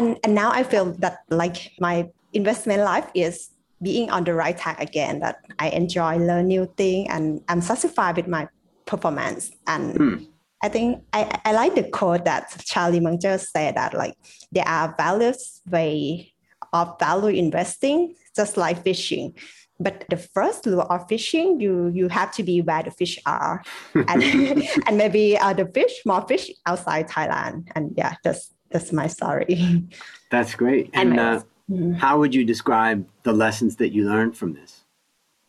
and 0.00 0.18
and 0.24 0.34
now 0.34 0.50
I 0.50 0.62
feel 0.62 0.92
that 0.98 1.20
like 1.28 1.72
my 1.78 2.08
investment 2.32 2.82
life 2.82 3.08
is 3.14 3.50
being 3.82 4.10
on 4.10 4.24
the 4.24 4.34
right 4.34 4.56
track 4.56 4.80
again. 4.80 5.20
That 5.20 5.36
I 5.58 5.68
enjoy 5.70 6.16
learn 6.16 6.48
new 6.48 6.66
thing 6.76 7.08
and 7.10 7.42
I'm 7.48 7.60
satisfied 7.60 8.16
with 8.16 8.28
my 8.28 8.48
performance 8.86 9.50
and. 9.66 9.94
Mm. 9.94 10.26
I 10.62 10.68
think 10.68 11.02
I, 11.14 11.40
I 11.46 11.52
like 11.52 11.74
the 11.74 11.84
quote 11.84 12.26
that 12.26 12.54
Charlie 12.66 13.00
Munger 13.00 13.38
said 13.38 13.76
that 13.76 13.94
like 13.94 14.12
there 14.52 14.68
are 14.68 14.94
various 14.98 15.62
way 15.66 16.34
of 16.74 16.98
value 17.00 17.34
investing 17.34 18.14
just 18.36 18.58
like 18.58 18.84
fishing. 18.84 19.34
But 19.78 20.04
the 20.10 20.18
first 20.18 20.66
rule 20.66 20.82
of 20.82 21.08
fishing, 21.08 21.60
you 21.60 21.90
you 21.94 22.08
have 22.08 22.30
to 22.32 22.42
be 22.42 22.60
where 22.60 22.82
the 22.82 22.90
fish 22.90 23.18
are, 23.24 23.62
and 23.94 24.22
and 24.86 24.98
maybe 24.98 25.38
uh, 25.38 25.54
the 25.54 25.64
fish 25.64 26.02
more 26.04 26.28
fish 26.28 26.50
outside 26.66 27.08
Thailand. 27.08 27.70
And 27.74 27.94
yeah, 27.96 28.16
that's 28.22 28.52
that's 28.70 28.92
my 28.92 29.06
story. 29.06 29.88
That's 30.30 30.54
great. 30.54 30.90
And, 30.94 31.10
and 31.10 31.20
uh, 31.20 31.42
mm-hmm. 31.70 31.92
how 31.94 32.18
would 32.18 32.34
you 32.34 32.44
describe 32.44 33.06
the 33.24 33.32
lessons 33.32 33.76
that 33.76 33.92
you 33.92 34.08
learned 34.08 34.36
from 34.36 34.54
this? 34.54 34.84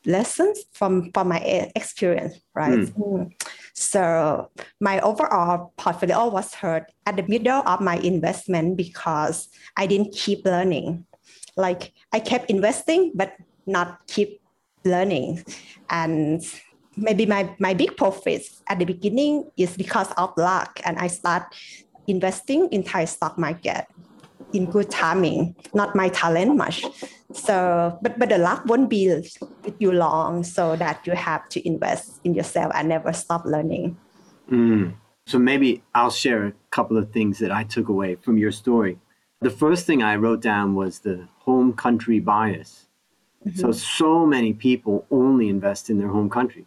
Lessons 0.06 0.66
from 0.74 1.12
from 1.14 1.28
my 1.28 1.38
experience, 1.76 2.42
right? 2.56 2.80
Mm. 2.80 2.98
Mm. 2.98 3.32
So 3.74 4.50
my 4.80 5.00
overall 5.02 5.74
portfolio 5.78 6.28
was 6.28 6.56
hurt 6.56 6.92
at 7.06 7.18
the 7.18 7.24
middle 7.28 7.62
of 7.68 7.82
my 7.82 7.98
investment 7.98 8.78
because 8.78 9.50
I 9.78 9.86
didn't 9.86 10.16
keep 10.16 10.44
learning 10.44 11.06
like 11.58 11.94
I 12.12 12.20
kept 12.20 12.50
investing, 12.50 13.12
but 13.16 13.34
not 13.66 14.08
keep 14.08 14.42
learning. 14.84 15.44
And 15.90 16.44
maybe 16.96 17.26
my, 17.26 17.54
my 17.60 17.74
big 17.74 17.96
profits 17.98 18.64
at 18.68 18.80
the 18.80 18.86
beginning 18.86 19.50
is 19.58 19.76
because 19.78 20.12
of 20.18 20.34
luck. 20.38 20.80
And 20.86 20.98
I 20.98 21.08
start 21.08 21.44
investing 22.12 22.68
in 22.76 22.84
Thai 22.84 23.06
stock 23.06 23.38
market 23.38 23.88
in 24.54 24.70
good 24.70 24.92
timing, 24.92 25.56
not 25.74 25.96
my 25.96 26.10
talent 26.10 26.56
much. 26.56 26.84
So, 27.34 27.98
but 28.02 28.20
but 28.20 28.28
the 28.28 28.38
luck 28.38 28.66
won't 28.66 28.90
be 28.90 29.08
with 29.08 29.76
you 29.80 29.92
long, 29.92 30.44
so 30.44 30.76
that 30.76 31.08
you 31.08 31.14
have 31.16 31.48
to 31.50 31.66
invest 31.66 32.20
in 32.26 32.34
yourself 32.36 32.72
and 32.76 32.90
never 32.90 33.14
stop 33.14 33.46
learning. 33.46 33.96
Mm. 34.52 34.94
So 35.28 35.40
maybe 35.40 35.82
I'll 35.96 36.12
share 36.12 36.48
a 36.48 36.54
couple 36.72 36.98
of 36.98 37.12
things 37.12 37.40
that 37.40 37.52
I 37.52 37.64
took 37.64 37.88
away 37.88 38.16
from 38.16 38.38
your 38.38 38.52
story. 38.52 39.00
The 39.40 39.50
first 39.50 39.86
thing 39.88 40.04
I 40.04 40.16
wrote 40.18 40.42
down 40.42 40.76
was 40.76 41.00
the 41.00 41.28
home 41.40 41.74
country 41.74 42.20
bias. 42.20 42.88
Mm-hmm. 43.46 43.60
So, 43.60 43.72
so 43.72 44.26
many 44.26 44.54
people 44.54 45.06
only 45.10 45.48
invest 45.48 45.90
in 45.90 45.98
their 45.98 46.10
home 46.10 46.30
country. 46.30 46.66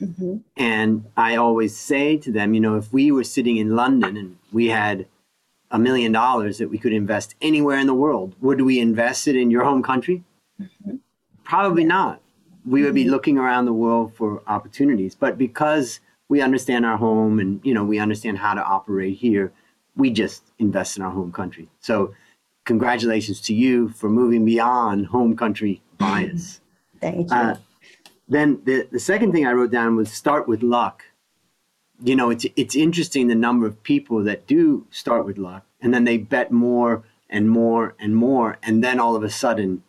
Mm-hmm. 0.00 0.38
And 0.56 1.04
I 1.16 1.36
always 1.36 1.76
say 1.76 2.16
to 2.18 2.32
them, 2.32 2.54
you 2.54 2.60
know, 2.60 2.76
if 2.76 2.92
we 2.92 3.10
were 3.10 3.24
sitting 3.24 3.56
in 3.56 3.76
London 3.76 4.16
and 4.16 4.38
we 4.52 4.68
had 4.68 5.06
a 5.70 5.78
million 5.78 6.12
dollars 6.12 6.58
that 6.58 6.70
we 6.70 6.78
could 6.78 6.92
invest 6.92 7.34
anywhere 7.40 7.78
in 7.78 7.86
the 7.86 7.94
world, 7.94 8.34
would 8.40 8.60
we 8.60 8.80
invest 8.80 9.28
it 9.28 9.36
in 9.36 9.50
your 9.50 9.64
home 9.64 9.82
country? 9.82 10.22
Mm-hmm. 10.60 10.96
Probably 11.44 11.84
not. 11.84 12.20
We 12.66 12.82
would 12.82 12.94
be 12.94 13.02
mm-hmm. 13.02 13.10
looking 13.10 13.38
around 13.38 13.66
the 13.66 13.72
world 13.72 14.14
for 14.14 14.42
opportunities. 14.46 15.14
But 15.14 15.36
because 15.36 16.00
we 16.28 16.40
understand 16.40 16.86
our 16.86 16.96
home 16.96 17.38
and, 17.38 17.60
you 17.64 17.74
know, 17.74 17.84
we 17.84 17.98
understand 17.98 18.38
how 18.38 18.54
to 18.54 18.62
operate 18.62 19.18
here, 19.18 19.52
we 19.96 20.10
just 20.10 20.42
invest 20.58 20.96
in 20.96 21.02
our 21.02 21.10
home 21.10 21.30
country. 21.30 21.68
So, 21.80 22.14
congratulations 22.64 23.40
to 23.42 23.54
you 23.54 23.90
for 23.90 24.08
moving 24.08 24.44
beyond 24.44 25.06
home 25.06 25.36
country 25.36 25.82
bias. 25.98 26.60
Thank 27.00 27.30
you. 27.30 27.36
Uh, 27.36 27.56
then 28.28 28.60
the, 28.64 28.88
the 28.90 29.00
second 29.00 29.32
thing 29.32 29.46
I 29.46 29.52
wrote 29.52 29.70
down 29.70 29.96
was 29.96 30.10
start 30.10 30.48
with 30.48 30.62
luck. 30.62 31.04
You 32.02 32.16
know, 32.16 32.30
it's 32.30 32.46
it's 32.56 32.74
interesting 32.74 33.28
the 33.28 33.34
number 33.34 33.66
of 33.66 33.82
people 33.82 34.22
that 34.24 34.46
do 34.46 34.86
start 34.90 35.24
with 35.24 35.38
luck 35.38 35.64
and 35.80 35.94
then 35.94 36.04
they 36.04 36.18
bet 36.18 36.50
more 36.50 37.04
and 37.30 37.50
more 37.50 37.94
and 37.98 38.16
more 38.16 38.58
and 38.62 38.82
then 38.82 38.98
all 38.98 39.16
of 39.16 39.22
a 39.22 39.30
sudden 39.30 39.82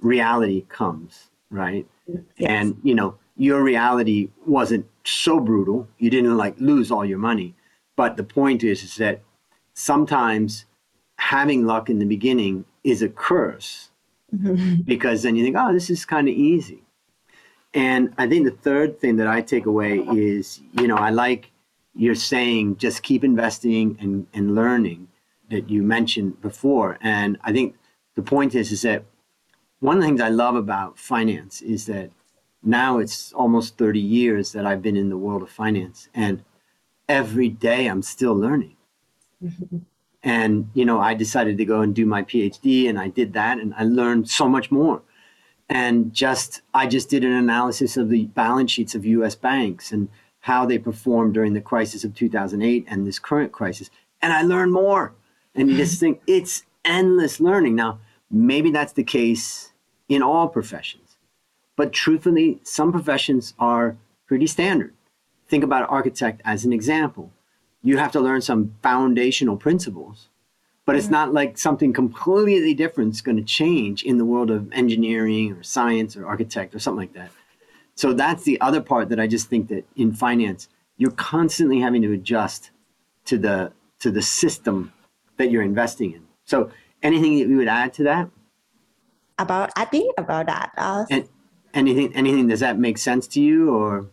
reality 0.00 0.62
comes, 0.68 1.28
right? 1.50 1.86
Yes. 2.06 2.22
And 2.38 2.80
you 2.82 2.94
know, 2.94 3.16
your 3.36 3.62
reality 3.62 4.30
wasn't 4.46 4.86
so 5.04 5.40
brutal. 5.40 5.88
You 5.98 6.10
didn't 6.10 6.36
like 6.36 6.58
lose 6.58 6.90
all 6.90 7.04
your 7.04 7.18
money. 7.18 7.54
But 7.96 8.16
the 8.16 8.24
point 8.24 8.64
is, 8.64 8.82
is 8.82 8.96
that 8.96 9.22
sometimes 9.74 10.64
having 11.16 11.66
luck 11.66 11.90
in 11.90 11.98
the 11.98 12.06
beginning 12.06 12.64
is 12.82 13.02
a 13.02 13.08
curse 13.08 13.90
mm-hmm. 14.34 14.82
because 14.82 15.22
then 15.22 15.36
you 15.36 15.44
think, 15.44 15.56
oh, 15.58 15.72
this 15.72 15.90
is 15.90 16.04
kind 16.04 16.28
of 16.28 16.34
easy. 16.34 16.82
And 17.72 18.12
I 18.18 18.28
think 18.28 18.44
the 18.44 18.50
third 18.50 18.98
thing 19.00 19.16
that 19.16 19.26
I 19.26 19.42
take 19.42 19.66
away 19.66 20.00
uh-huh. 20.00 20.14
is, 20.14 20.60
you 20.72 20.86
know, 20.88 20.96
I 20.96 21.10
like 21.10 21.50
you're 21.94 22.14
saying 22.14 22.76
just 22.76 23.02
keep 23.02 23.24
investing 23.24 23.96
and, 24.00 24.26
and 24.32 24.54
learning 24.54 25.08
that 25.50 25.68
you 25.68 25.82
mentioned 25.82 26.40
before. 26.40 26.98
And 27.00 27.38
I 27.42 27.52
think 27.52 27.76
the 28.14 28.22
point 28.22 28.54
is, 28.54 28.72
is 28.72 28.82
that 28.82 29.04
one 29.80 29.96
of 29.96 30.02
the 30.02 30.08
things 30.08 30.20
I 30.20 30.28
love 30.28 30.54
about 30.54 30.98
finance 30.98 31.62
is 31.62 31.86
that 31.86 32.10
now 32.62 32.98
it's 32.98 33.32
almost 33.32 33.78
30 33.78 33.98
years 33.98 34.52
that 34.52 34.66
I've 34.66 34.82
been 34.82 34.96
in 34.96 35.08
the 35.08 35.16
world 35.16 35.42
of 35.42 35.50
finance. 35.50 36.08
And 36.14 36.44
every 37.08 37.48
day 37.48 37.86
I'm 37.86 38.02
still 38.02 38.34
learning. 38.34 38.76
And, 40.22 40.68
you 40.74 40.84
know, 40.84 41.00
I 41.00 41.14
decided 41.14 41.56
to 41.58 41.64
go 41.64 41.80
and 41.80 41.94
do 41.94 42.04
my 42.04 42.22
PhD 42.22 42.88
and 42.88 42.98
I 42.98 43.08
did 43.08 43.32
that 43.32 43.58
and 43.58 43.72
I 43.74 43.84
learned 43.84 44.28
so 44.28 44.48
much 44.48 44.70
more. 44.70 45.02
And 45.70 46.12
just, 46.12 46.62
I 46.74 46.86
just 46.86 47.08
did 47.08 47.24
an 47.24 47.32
analysis 47.32 47.96
of 47.96 48.08
the 48.08 48.26
balance 48.26 48.72
sheets 48.72 48.94
of 48.94 49.06
US 49.06 49.34
banks 49.34 49.92
and 49.92 50.08
how 50.40 50.66
they 50.66 50.78
performed 50.78 51.34
during 51.34 51.54
the 51.54 51.60
crisis 51.60 52.04
of 52.04 52.14
2008 52.14 52.84
and 52.88 53.06
this 53.06 53.18
current 53.18 53.52
crisis. 53.52 53.88
And 54.20 54.32
I 54.32 54.42
learned 54.42 54.72
more. 54.72 55.14
And 55.54 55.70
you 55.70 55.76
just 55.76 55.94
mm-hmm. 55.94 56.00
think 56.00 56.22
it's 56.26 56.64
endless 56.84 57.40
learning. 57.40 57.76
Now, 57.76 58.00
maybe 58.30 58.70
that's 58.70 58.92
the 58.92 59.04
case 59.04 59.72
in 60.08 60.22
all 60.22 60.48
professions. 60.48 61.16
But 61.76 61.92
truthfully, 61.92 62.60
some 62.64 62.92
professions 62.92 63.54
are 63.58 63.96
pretty 64.26 64.46
standard. 64.46 64.92
Think 65.48 65.64
about 65.64 65.88
architect 65.88 66.42
as 66.44 66.64
an 66.64 66.72
example 66.72 67.32
you 67.82 67.96
have 67.96 68.12
to 68.12 68.20
learn 68.20 68.40
some 68.40 68.74
foundational 68.82 69.56
principles 69.56 70.28
but 70.90 70.96
it's 70.96 71.08
not 71.08 71.32
like 71.32 71.56
something 71.56 71.92
completely 71.92 72.74
different 72.74 73.14
is 73.14 73.20
going 73.20 73.36
to 73.36 73.44
change 73.44 74.02
in 74.02 74.18
the 74.18 74.24
world 74.24 74.50
of 74.50 74.72
engineering 74.72 75.52
or 75.52 75.62
science 75.62 76.16
or 76.16 76.26
architect 76.26 76.74
or 76.74 76.80
something 76.80 76.98
like 76.98 77.12
that. 77.12 77.30
So 77.94 78.12
that's 78.12 78.42
the 78.42 78.60
other 78.60 78.80
part 78.80 79.08
that 79.10 79.20
i 79.20 79.28
just 79.28 79.48
think 79.48 79.68
that 79.68 79.84
in 79.94 80.12
finance 80.12 80.68
you're 80.96 81.12
constantly 81.12 81.78
having 81.78 82.02
to 82.02 82.12
adjust 82.12 82.72
to 83.26 83.38
the 83.38 83.72
to 84.00 84.10
the 84.10 84.20
system 84.20 84.92
that 85.36 85.52
you're 85.52 85.62
investing 85.62 86.10
in. 86.10 86.26
So 86.44 86.72
anything 87.04 87.38
that 87.38 87.46
you 87.46 87.58
would 87.58 87.68
add 87.68 87.92
to 87.92 88.02
that? 88.10 88.28
About 89.38 89.70
adding 89.76 90.10
about 90.18 90.46
that 90.46 90.72
uh, 90.76 91.04
and 91.08 91.28
anything 91.72 92.12
anything 92.16 92.48
does 92.48 92.58
that 92.58 92.80
make 92.80 92.98
sense 92.98 93.28
to 93.28 93.40
you 93.40 93.70
or 93.70 94.06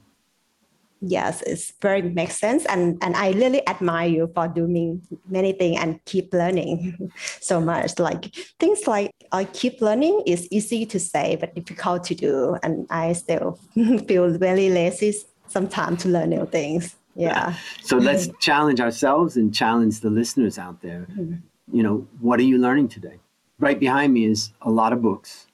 yes 1.01 1.41
it's 1.43 1.73
very 1.81 2.01
makes 2.01 2.37
sense 2.37 2.65
and 2.65 2.97
and 3.03 3.15
i 3.15 3.31
really 3.31 3.65
admire 3.67 4.07
you 4.07 4.31
for 4.33 4.47
doing 4.47 5.01
many 5.29 5.51
things 5.53 5.79
and 5.79 6.03
keep 6.05 6.33
learning 6.33 7.11
so 7.39 7.61
much 7.61 7.99
like 7.99 8.33
things 8.59 8.87
like 8.87 9.11
i 9.31 9.43
keep 9.43 9.81
learning 9.81 10.23
is 10.25 10.47
easy 10.51 10.85
to 10.85 10.99
say 10.99 11.35
but 11.35 11.53
difficult 11.53 12.03
to 12.03 12.15
do 12.15 12.57
and 12.63 12.87
i 12.89 13.13
still 13.13 13.59
feel 14.07 14.29
very 14.37 14.69
lazy 14.69 15.13
sometimes 15.47 16.01
to 16.01 16.09
learn 16.09 16.29
new 16.29 16.45
things 16.45 16.95
Yeah. 17.17 17.55
so 17.81 17.97
let's 17.97 18.27
mm-hmm. 18.27 18.37
challenge 18.39 18.79
ourselves 18.79 19.37
and 19.37 19.53
challenge 19.53 20.01
the 20.01 20.09
listeners 20.09 20.59
out 20.59 20.81
there. 20.81 21.07
Mm-hmm. 21.11 21.75
You 21.75 21.83
know, 21.83 22.07
what 22.19 22.39
are 22.39 22.43
you 22.43 22.59
learning 22.59 22.89
today? 22.89 23.19
Right 23.59 23.79
behind 23.79 24.13
me 24.13 24.25
is 24.25 24.53
a 24.61 24.69
lot 24.69 24.93
of 24.93 25.01
books. 25.01 25.47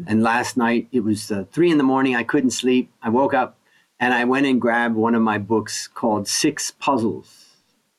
Mm-hmm. 0.00 0.08
And 0.10 0.22
last 0.22 0.56
night 0.56 0.88
it 0.90 1.00
was 1.00 1.30
uh, 1.30 1.44
three 1.52 1.70
in 1.70 1.76
the 1.76 1.84
morning. 1.84 2.16
I 2.16 2.22
couldn't 2.22 2.52
sleep. 2.52 2.90
I 3.02 3.10
woke 3.10 3.34
up 3.34 3.58
and 4.02 4.12
I 4.12 4.24
went 4.24 4.46
and 4.46 4.60
grabbed 4.60 4.96
one 4.96 5.14
of 5.14 5.22
my 5.22 5.38
books 5.38 5.86
called 5.86 6.26
Six 6.26 6.72
Puzzles 6.72 7.46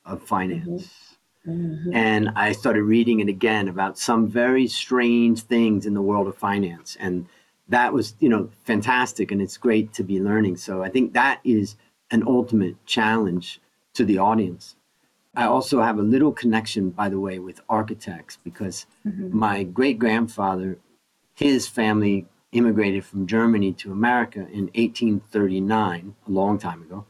of 0.04 0.22
Finance. 0.22 1.16
Mm-hmm. 1.48 1.96
And 1.96 2.30
I 2.36 2.52
started 2.52 2.84
reading 2.84 3.22
it 3.22 3.30
again 3.30 3.70
about 3.70 3.98
some 3.98 4.28
very 4.28 4.68
strange 4.68 5.44
things 5.44 5.86
in 5.86 5.94
the 5.94 6.02
world 6.02 6.28
of 6.28 6.36
finance. 6.36 6.98
And 7.00 7.28
that 7.70 7.94
was, 7.94 8.16
you 8.20 8.28
know, 8.28 8.50
fantastic. 8.66 9.32
And 9.32 9.42
it's 9.42 9.56
great 9.56 9.94
to 9.94 10.04
be 10.04 10.20
learning. 10.20 10.58
So 10.58 10.84
I 10.84 10.90
think 10.90 11.14
that 11.14 11.40
is 11.46 11.78
an 12.12 12.24
ultimate 12.28 12.86
challenge 12.86 13.62
to 13.94 14.04
the 14.04 14.18
audience. 14.18 14.76
I 15.38 15.46
also 15.46 15.82
have 15.82 16.00
a 16.00 16.04
little 16.04 16.34
connection, 16.34 16.90
by 16.90 17.08
the 17.08 17.20
way, 17.20 17.40
with 17.40 17.62
architects 17.70 18.38
because 18.44 18.88
mm-hmm. 19.08 19.38
my 19.38 19.64
great 19.64 20.00
grandfather, 20.00 20.80
his 21.34 21.66
family 21.70 22.26
immigrated 22.54 23.04
from 23.06 23.28
Germany 23.28 23.74
to 23.74 23.92
America 23.92 24.40
in 24.40 24.70
1839, 24.76 26.16
a 26.28 26.32
long 26.32 26.58
time 26.58 26.82
ago. 26.82 27.06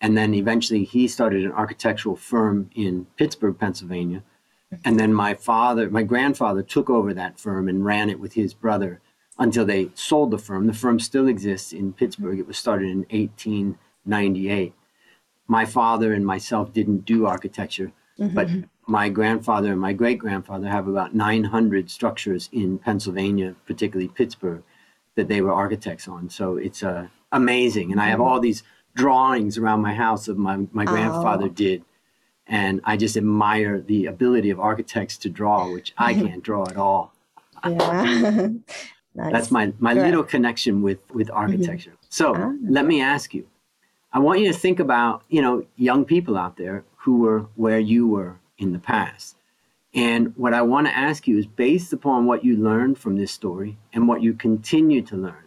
And 0.00 0.16
then 0.16 0.34
eventually 0.34 0.84
he 0.84 1.08
started 1.08 1.44
an 1.44 1.52
architectural 1.52 2.16
firm 2.16 2.70
in 2.74 3.06
Pittsburgh, 3.16 3.58
Pennsylvania. 3.58 4.22
And 4.84 4.98
then 4.98 5.14
my 5.14 5.34
father, 5.34 5.88
my 5.88 6.02
grandfather 6.02 6.62
took 6.62 6.90
over 6.90 7.14
that 7.14 7.38
firm 7.38 7.68
and 7.68 7.84
ran 7.84 8.10
it 8.10 8.20
with 8.20 8.34
his 8.34 8.54
brother 8.54 9.00
until 9.38 9.64
they 9.64 9.90
sold 9.94 10.30
the 10.30 10.38
firm. 10.38 10.66
The 10.66 10.72
firm 10.72 10.98
still 11.00 11.28
exists 11.28 11.72
in 11.72 11.92
Pittsburgh. 11.92 12.38
It 12.38 12.46
was 12.46 12.58
started 12.58 12.90
in 12.90 13.06
1898. 13.10 14.74
My 15.46 15.64
father 15.64 16.12
and 16.12 16.26
myself 16.26 16.72
didn't 16.72 17.04
do 17.04 17.26
architecture, 17.26 17.92
mm-hmm. 18.18 18.34
but 18.34 18.48
my 18.86 19.08
grandfather 19.08 19.72
and 19.72 19.80
my 19.80 19.92
great 19.92 20.18
grandfather 20.18 20.68
have 20.68 20.88
about 20.88 21.14
900 21.14 21.90
structures 21.90 22.48
in 22.52 22.78
Pennsylvania, 22.78 23.54
particularly 23.66 24.08
Pittsburgh, 24.08 24.62
that 25.16 25.28
they 25.28 25.40
were 25.40 25.52
architects 25.52 26.08
on. 26.08 26.28
So 26.28 26.56
it's 26.56 26.82
uh, 26.82 27.08
amazing. 27.32 27.92
And 27.92 28.00
I 28.00 28.06
have 28.06 28.20
all 28.20 28.40
these 28.40 28.62
drawings 28.94 29.58
around 29.58 29.82
my 29.82 29.94
house 29.94 30.28
of 30.28 30.38
my, 30.38 30.66
my 30.72 30.84
grandfather 30.84 31.46
oh. 31.46 31.48
did. 31.48 31.84
And 32.46 32.80
I 32.84 32.96
just 32.96 33.16
admire 33.16 33.80
the 33.80 34.06
ability 34.06 34.50
of 34.50 34.60
architects 34.60 35.16
to 35.18 35.30
draw, 35.30 35.70
which 35.70 35.94
I 35.96 36.14
can't 36.22 36.42
draw 36.42 36.64
at 36.68 36.76
all. 36.76 37.12
Yeah. 37.64 38.48
nice. 39.14 39.32
That's 39.32 39.50
my, 39.50 39.72
my 39.78 39.94
little 39.94 40.24
connection 40.24 40.82
with, 40.82 40.98
with 41.12 41.30
architecture. 41.30 41.90
Mm-hmm. 41.90 42.06
So 42.10 42.34
ah. 42.36 42.52
let 42.68 42.86
me 42.86 43.00
ask 43.00 43.34
you, 43.34 43.46
I 44.12 44.20
want 44.20 44.40
you 44.40 44.52
to 44.52 44.58
think 44.58 44.78
about, 44.78 45.24
you 45.28 45.42
know, 45.42 45.66
young 45.76 46.04
people 46.04 46.36
out 46.36 46.56
there 46.56 46.84
who 46.98 47.18
were 47.18 47.46
where 47.56 47.80
you 47.80 48.06
were 48.06 48.38
in 48.58 48.72
the 48.72 48.78
past. 48.78 49.36
And 49.94 50.36
what 50.36 50.54
I 50.54 50.62
want 50.62 50.88
to 50.88 50.96
ask 50.96 51.28
you 51.28 51.38
is 51.38 51.46
based 51.46 51.92
upon 51.92 52.26
what 52.26 52.44
you 52.44 52.56
learned 52.56 52.98
from 52.98 53.16
this 53.16 53.30
story 53.30 53.78
and 53.92 54.08
what 54.08 54.22
you 54.22 54.34
continue 54.34 55.02
to 55.02 55.16
learn, 55.16 55.44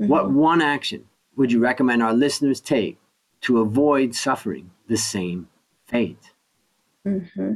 mm-hmm. 0.00 0.08
what 0.08 0.30
one 0.32 0.60
action 0.60 1.04
would 1.36 1.52
you 1.52 1.60
recommend 1.60 2.02
our 2.02 2.12
listeners 2.12 2.60
take 2.60 2.98
to 3.42 3.60
avoid 3.60 4.14
suffering 4.14 4.70
the 4.88 4.96
same 4.96 5.48
fate? 5.86 6.32
Mm-hmm. 7.06 7.54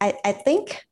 I, 0.00 0.14
I 0.24 0.32
think, 0.32 0.86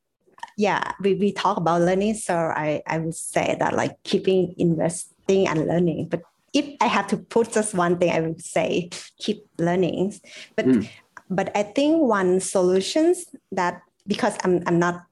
yeah, 0.59 0.93
we, 1.01 1.15
we 1.15 1.33
talk 1.33 1.57
about 1.57 1.81
learning. 1.81 2.15
So 2.15 2.37
I, 2.37 2.83
I 2.87 2.99
would 2.99 3.15
say 3.15 3.57
that 3.59 3.75
like 3.75 4.03
keeping 4.03 4.55
investing 4.59 5.49
and 5.49 5.67
learning. 5.67 6.09
But 6.09 6.21
if 6.53 6.77
I 6.81 6.87
have 6.87 7.07
to 7.09 7.17
put 7.17 7.53
just 7.53 7.75
one 7.75 7.99
thing, 7.99 8.11
I 8.11 8.21
would 8.21 8.43
say 8.43 8.91
keep 9.19 9.47
learning. 9.59 10.21
But 10.55 10.67
mm. 10.67 10.89
but 11.29 11.51
I 11.57 11.63
think 11.63 12.03
one 12.03 12.41
solutions 12.41 13.27
that 13.53 13.83
because 14.07 14.37
I'm 14.45 14.63
I'm 14.67 14.79
not 14.79 15.05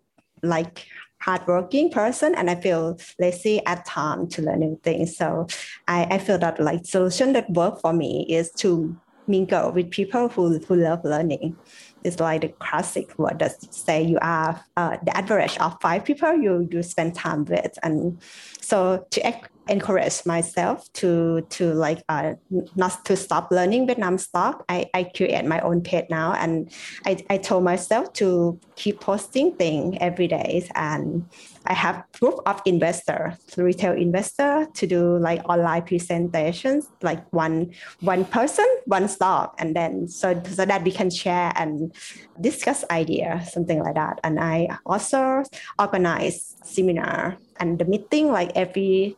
like 0.42 0.86
hardworking 1.20 1.90
person 1.90 2.34
and 2.34 2.50
I 2.50 2.54
feel 2.54 2.98
lazy 3.18 3.64
at 3.64 3.86
time 3.86 4.28
to 4.28 4.42
learn 4.42 4.60
new 4.60 4.78
things. 4.82 5.16
So 5.16 5.46
I, 5.88 6.04
I 6.10 6.18
feel 6.18 6.38
that 6.38 6.60
like 6.60 6.84
solution 6.84 7.32
that 7.32 7.48
work 7.50 7.80
for 7.80 7.94
me 7.94 8.26
is 8.28 8.52
to 8.58 8.94
mingle 9.26 9.72
with 9.72 9.90
people 9.90 10.28
who, 10.28 10.58
who 10.58 10.76
love 10.76 11.00
learning. 11.02 11.56
It's 12.04 12.20
like 12.20 12.42
the 12.42 12.48
classic 12.60 13.18
word 13.18 13.38
that 13.38 13.52
say 13.72 14.02
you 14.02 14.18
are 14.20 14.62
uh, 14.76 14.98
the 15.02 15.16
average 15.16 15.56
of 15.58 15.78
five 15.80 16.04
people 16.04 16.34
you, 16.34 16.68
you 16.70 16.82
spend 16.82 17.14
time 17.14 17.46
with. 17.46 17.78
And 17.82 18.20
so 18.60 19.06
to 19.10 19.26
encourage 19.68 20.26
myself 20.26 20.92
to 20.92 21.40
to 21.50 21.72
like 21.72 22.02
uh, 22.08 22.34
not 22.76 23.04
to 23.06 23.16
stop 23.16 23.50
learning 23.50 23.86
Vietnam 23.86 24.18
stock. 24.18 24.64
I, 24.68 24.86
I 24.92 25.04
create 25.04 25.44
my 25.44 25.60
own 25.60 25.80
page 25.80 26.06
now 26.10 26.34
and 26.34 26.70
I, 27.06 27.24
I 27.30 27.38
told 27.38 27.64
myself 27.64 28.12
to 28.14 28.60
keep 28.76 29.00
posting 29.00 29.56
things 29.56 29.96
every 30.00 30.28
day 30.28 30.68
and 30.74 31.24
I 31.66 31.72
have 31.72 32.04
group 32.20 32.40
of 32.44 32.60
investor, 32.66 33.36
retail 33.56 33.92
investor 33.92 34.66
to 34.74 34.86
do 34.86 35.16
like 35.18 35.42
online 35.48 35.82
presentations, 35.82 36.88
like 37.02 37.24
one 37.32 37.72
one 38.00 38.24
person, 38.26 38.66
one 38.84 39.08
stock, 39.08 39.54
and 39.58 39.74
then 39.74 40.08
so 40.08 40.40
so 40.44 40.66
that 40.66 40.84
we 40.84 40.90
can 40.90 41.08
share 41.08 41.52
and 41.56 41.94
discuss 42.40 42.84
idea, 42.90 43.42
something 43.50 43.82
like 43.82 43.94
that. 43.94 44.20
And 44.22 44.38
I 44.38 44.76
also 44.84 45.44
organize 45.78 46.56
seminar 46.64 47.38
and 47.60 47.78
the 47.78 47.84
meeting 47.84 48.30
like 48.30 48.52
every 48.54 49.16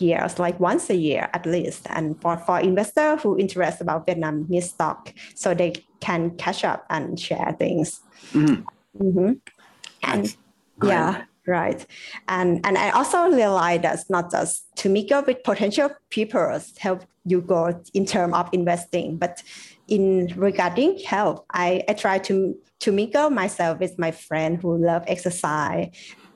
years, 0.00 0.38
like 0.38 0.58
once 0.60 0.90
a 0.90 0.94
year 0.96 1.28
at 1.32 1.46
least. 1.46 1.86
And 1.90 2.20
for, 2.20 2.36
for 2.38 2.60
investor 2.60 3.16
who 3.16 3.38
interested 3.38 3.82
about 3.84 4.06
Vietnamese 4.06 4.64
stock, 4.64 5.12
so 5.34 5.54
they 5.54 5.74
can 6.00 6.36
catch 6.36 6.64
up 6.64 6.86
and 6.90 7.18
share 7.18 7.54
things. 7.58 8.00
Mm-hmm. 8.32 8.62
Mm-hmm. 9.02 9.32
And 10.02 10.36
yeah, 10.82 11.24
right. 11.46 11.84
And 12.28 12.64
and 12.66 12.78
I 12.78 12.90
also 12.90 13.30
realized 13.30 13.82
that 13.82 14.04
not 14.08 14.30
just 14.30 14.64
to 14.76 14.88
meet 14.88 15.12
up 15.12 15.26
with 15.26 15.42
potential 15.44 15.90
people 16.10 16.60
help 16.78 17.04
you 17.24 17.40
go 17.42 17.80
in 17.94 18.06
terms 18.06 18.34
of 18.34 18.48
investing, 18.52 19.18
but 19.18 19.42
in 19.88 20.32
regarding 20.36 20.98
health, 21.00 21.44
I, 21.52 21.82
I 21.88 21.94
try 21.94 22.18
to 22.18 22.54
to 22.80 22.92
mingle 22.92 23.28
myself 23.28 23.78
with 23.78 23.98
my 23.98 24.10
friend 24.10 24.60
who 24.60 24.82
love 24.82 25.04
exercise 25.06 25.90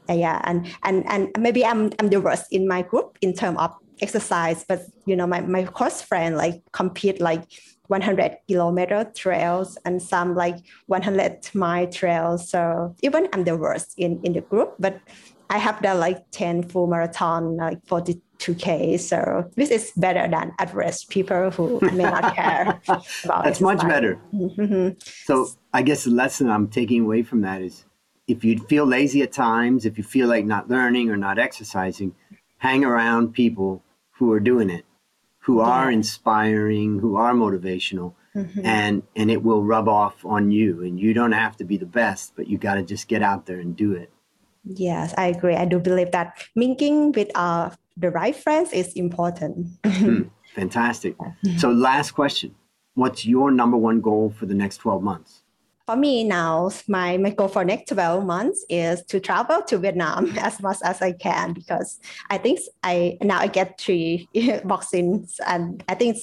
yeah 0.09 0.41
and 0.45 0.67
and 0.83 1.05
and 1.09 1.31
maybe 1.39 1.65
i'm 1.65 1.91
i'm 1.99 2.09
the 2.09 2.21
worst 2.21 2.47
in 2.51 2.69
my 2.69 2.83
group 2.83 3.19
in 3.21 3.33
terms 3.33 3.59
of 3.59 3.75
exercise 4.01 4.65
but 4.69 4.83
you 5.07 5.17
know 5.17 5.27
my, 5.27 5.41
my 5.41 5.65
close 5.65 6.03
friend 6.03 6.37
like 6.37 6.63
compete 6.73 7.21
like 7.21 7.45
100 7.89 8.39
kilometer 8.49 9.11
trails 9.15 9.77
and 9.85 10.01
some 10.01 10.35
like 10.35 10.57
100 10.87 11.51
mile 11.55 11.87
trails. 11.87 12.49
So 12.49 12.95
even 13.03 13.29
i'm 13.33 13.45
the 13.45 13.57
worst 13.57 13.95
in 13.99 14.21
in 14.23 14.33
the 14.33 14.41
group 14.41 14.75
but 14.79 15.01
i 15.51 15.59
have 15.59 15.81
done 15.83 16.01
like 16.01 16.25
10 16.31 16.63
full 16.65 16.87
marathon 16.87 17.57
like 17.57 17.85
42k 17.85 18.99
so 18.99 19.51
this 19.57 19.71
is 19.71 19.93
better 19.97 20.27
than 20.29 20.53
average 20.59 21.07
people 21.09 21.51
who 21.51 21.81
may 21.93 22.05
not 22.05 22.35
care 22.39 22.81
about 23.25 23.45
that's 23.45 23.61
much 23.61 23.83
better. 23.83 24.19
Mm-hmm. 24.33 24.99
so 25.25 25.49
i 25.73 25.83
guess 25.83 26.05
the 26.05 26.11
lesson 26.11 26.49
i'm 26.49 26.69
taking 26.69 27.03
away 27.03 27.23
from 27.23 27.43
that 27.43 27.61
is 27.61 27.85
if 28.27 28.45
you 28.45 28.59
feel 28.59 28.87
lazy 28.87 29.23
at 29.23 29.33
times, 29.33 29.85
if 29.85 29.99
you 29.99 30.05
feel 30.05 30.29
like 30.29 30.45
not 30.45 30.69
learning 30.69 31.11
or 31.11 31.17
not 31.17 31.39
exercising, 31.39 32.15
hang 32.59 32.85
around 32.85 33.35
people 33.35 33.83
who 34.13 34.33
are 34.33 34.41
doing 34.41 34.71
it, 34.71 34.85
who 35.41 35.59
yeah. 35.59 35.67
are 35.67 35.91
inspiring, 35.91 36.99
who 37.01 37.17
are 37.17 37.35
motivational, 37.35 38.15
mm-hmm. 38.35 38.65
and 38.65 39.03
and 39.15 39.31
it 39.31 39.43
will 39.43 39.63
rub 39.63 39.89
off 39.89 40.25
on 40.25 40.51
you. 40.51 40.83
And 40.83 40.99
you 40.99 41.13
don't 41.13 41.33
have 41.33 41.57
to 41.59 41.65
be 41.65 41.77
the 41.77 41.87
best, 41.87 42.33
but 42.37 42.49
you 42.49 42.57
got 42.57 42.75
to 42.75 42.83
just 42.83 43.09
get 43.09 43.23
out 43.23 43.47
there 43.47 43.61
and 43.61 43.77
do 43.77 43.93
it. 43.93 44.11
Yes, 44.65 45.13
I 45.19 45.27
agree. 45.27 45.55
I 45.55 45.67
do 45.67 45.79
believe 45.79 46.11
that 46.13 46.43
mingling 46.55 47.13
with 47.13 47.31
uh, 47.35 47.71
the 47.99 48.11
right 48.11 48.35
friends 48.35 48.73
is 48.73 48.95
important. 48.95 49.83
mm, 49.83 50.31
fantastic. 50.55 51.17
So, 51.59 51.71
last 51.71 52.13
question: 52.13 52.55
What's 52.95 53.27
your 53.27 53.51
number 53.51 53.77
one 53.77 54.01
goal 54.01 54.35
for 54.37 54.47
the 54.47 54.55
next 54.55 54.79
twelve 54.79 55.03
months? 55.03 55.44
For 55.87 55.97
me 55.97 56.25
now, 56.25 56.71
my, 56.89 57.17
my 57.19 57.31
goal 57.31 57.49
for 57.49 57.65
next 57.65 57.89
12 57.91 58.25
months 58.25 58.65
is 58.69 59.03
to 59.07 59.21
travel 59.21 59.63
to 59.63 59.79
Vietnam 59.79 60.33
as 60.39 60.61
much 60.63 60.79
as 60.83 61.03
I 61.03 61.13
can 61.13 61.53
because 61.53 62.01
I 62.31 62.39
think 62.39 62.61
I 62.83 63.19
now 63.21 63.39
I 63.39 63.49
get 63.49 63.81
three 63.81 64.29
vaccines 64.65 65.41
and 65.47 65.85
I 65.89 65.95
think 65.95 66.17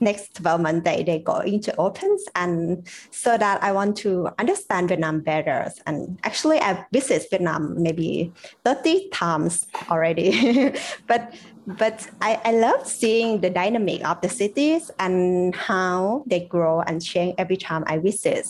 next 0.00 0.34
12 0.34 0.60
months 0.60 0.84
they, 0.84 1.02
they 1.04 1.20
go 1.20 1.38
into 1.38 1.74
opens 1.76 2.24
and 2.34 2.86
so 3.12 3.38
that 3.38 3.62
I 3.62 3.72
want 3.72 3.96
to 3.98 4.28
understand 4.38 4.88
Vietnam 4.88 5.20
better. 5.20 5.70
And 5.86 6.18
actually 6.24 6.58
I've 6.58 6.84
visited 6.92 7.28
Vietnam 7.30 7.80
maybe 7.80 8.32
30 8.64 9.08
times 9.10 9.66
already. 9.88 10.74
but 11.06 11.34
but 11.66 12.08
I, 12.20 12.40
I 12.44 12.52
love 12.52 12.86
seeing 12.86 13.40
the 13.40 13.50
dynamic 13.50 14.04
of 14.04 14.20
the 14.20 14.28
cities 14.28 14.90
and 14.98 15.54
how 15.54 16.24
they 16.26 16.40
grow 16.46 16.80
and 16.80 17.02
change 17.02 17.34
every 17.38 17.56
time 17.56 17.84
I 17.86 17.98
visit. 17.98 18.46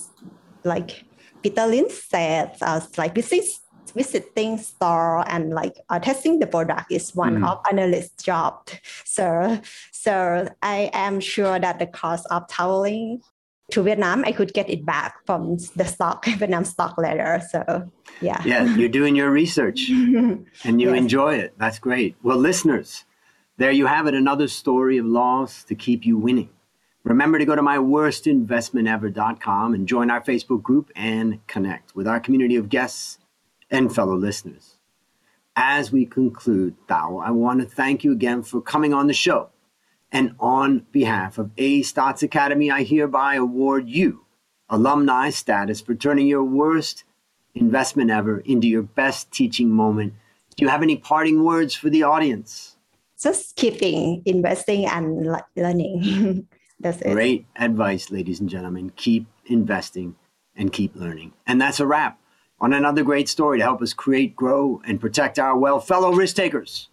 Like 0.65 1.05
Peter 1.43 1.67
Lynch 1.67 1.93
said, 1.93 2.57
uh, 2.63 2.81
like 2.97 3.15
visit, 3.15 3.45
visiting 3.95 4.57
store 4.59 5.29
and 5.29 5.51
like 5.51 5.77
uh, 5.91 5.99
testing 5.99 6.39
the 6.39 6.47
product 6.47 6.91
is 6.91 7.15
one 7.15 7.41
mm. 7.41 7.49
of 7.49 7.61
analyst 7.71 8.25
job. 8.25 8.69
So 9.05 9.61
so 9.91 10.49
I 10.63 10.91
am 10.93 11.21
sure 11.21 11.59
that 11.59 11.79
the 11.79 11.87
cost 11.87 12.27
of 12.31 12.49
traveling 12.49 13.21
to 13.73 13.83
Vietnam, 13.83 14.25
I 14.25 14.33
could 14.33 14.55
get 14.55 14.71
it 14.71 14.87
back 14.87 15.27
from 15.27 15.59
the 15.77 15.85
stock, 15.85 16.25
Vietnam 16.27 16.65
stock 16.65 16.97
later. 16.99 17.41
So 17.51 17.91
yeah. 18.21 18.43
Yeah, 18.45 18.77
you're 18.77 18.89
doing 18.89 19.17
your 19.17 19.31
research 19.31 19.89
and 19.89 20.81
you 20.81 20.91
yes. 20.91 20.99
enjoy 20.99 21.37
it. 21.37 21.55
That's 21.59 21.79
great. 21.79 22.17
Well, 22.23 22.39
listeners, 22.39 23.05
there 23.57 23.71
you 23.71 23.87
have 23.87 24.07
it, 24.07 24.15
another 24.15 24.49
story 24.49 24.99
of 24.99 25.07
loss 25.07 25.65
to 25.65 25.75
keep 25.75 26.07
you 26.07 26.17
winning. 26.17 26.51
Remember 27.05 27.39
to 27.39 27.45
go 27.45 27.55
to 27.57 27.63
myworstinvestmentever.com 27.63 29.75
and 29.75 29.89
join 29.89 30.09
our 30.11 30.23
Facebook 30.23 30.63
group 30.63 30.93
and 30.95 31.45
connect 31.49 31.97
with 31.97 32.07
our 32.07 32.21
community 32.21 32.55
of 32.57 32.69
guests 32.69 33.19
and 33.71 33.93
fellow 33.93 34.17
listeners. 34.17 34.77
As 35.57 35.91
we 35.93 36.07
conclude, 36.07 36.77
Tao, 36.89 37.19
I 37.19 37.33
want 37.33 37.61
to 37.61 37.67
thank 37.67 38.05
you 38.05 38.13
again 38.13 38.43
for 38.43 38.61
coming 38.61 38.95
on 38.95 39.09
the 39.09 39.13
show. 39.13 39.51
And 40.13 40.35
on 40.39 40.87
behalf 40.93 41.39
of 41.39 41.51
A 41.57 41.81
Stotz 41.81 42.23
Academy, 42.23 42.71
I 42.71 42.85
hereby 42.85 43.37
award 43.37 43.89
you 43.89 44.27
alumni 44.69 45.31
status 45.31 45.81
for 45.81 45.95
turning 45.95 46.27
your 46.27 46.45
worst 46.45 47.05
investment 47.55 48.11
ever 48.11 48.41
into 48.41 48.69
your 48.69 48.83
best 48.83 49.31
teaching 49.31 49.71
moment. 49.71 50.15
Do 50.57 50.65
you 50.65 50.69
have 50.69 50.83
any 50.83 50.97
parting 50.97 51.45
words 51.45 51.75
for 51.75 51.89
the 51.89 52.03
audience? 52.03 52.77
Just 53.21 53.57
keeping 53.57 54.23
investing 54.27 54.87
and 54.87 55.39
learning. 55.57 56.47
That's 56.81 57.01
it. 57.01 57.13
Great 57.13 57.47
advice, 57.57 58.11
ladies 58.11 58.41
and 58.41 58.49
gentlemen. 58.49 58.93
Keep 58.97 59.27
investing 59.47 60.17
and 60.57 60.73
keep 60.73 60.95
learning. 60.97 61.33
And 61.47 61.61
that's 61.61 61.81
a 61.81 61.87
wrap 61.87 62.19
on 62.61 62.73
another 62.73 63.05
great 63.05 63.29
story 63.29 63.59
to 63.59 63.65
help 63.65 63.81
us 63.81 63.93
create, 63.93 64.35
grow, 64.35 64.83
and 64.85 65.01
protect 65.01 65.39
our 65.39 65.57
well 65.57 65.79
fellow 65.79 66.13
risk 66.13 66.35
takers. 66.37 66.89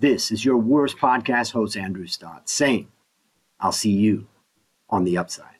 This 0.00 0.32
is 0.32 0.46
your 0.46 0.56
worst 0.56 0.96
podcast 0.96 1.52
host, 1.52 1.76
Andrew 1.76 2.06
Stotz, 2.06 2.48
saying, 2.48 2.88
I'll 3.60 3.70
see 3.70 3.90
you 3.90 4.28
on 4.88 5.04
the 5.04 5.18
upside. 5.18 5.59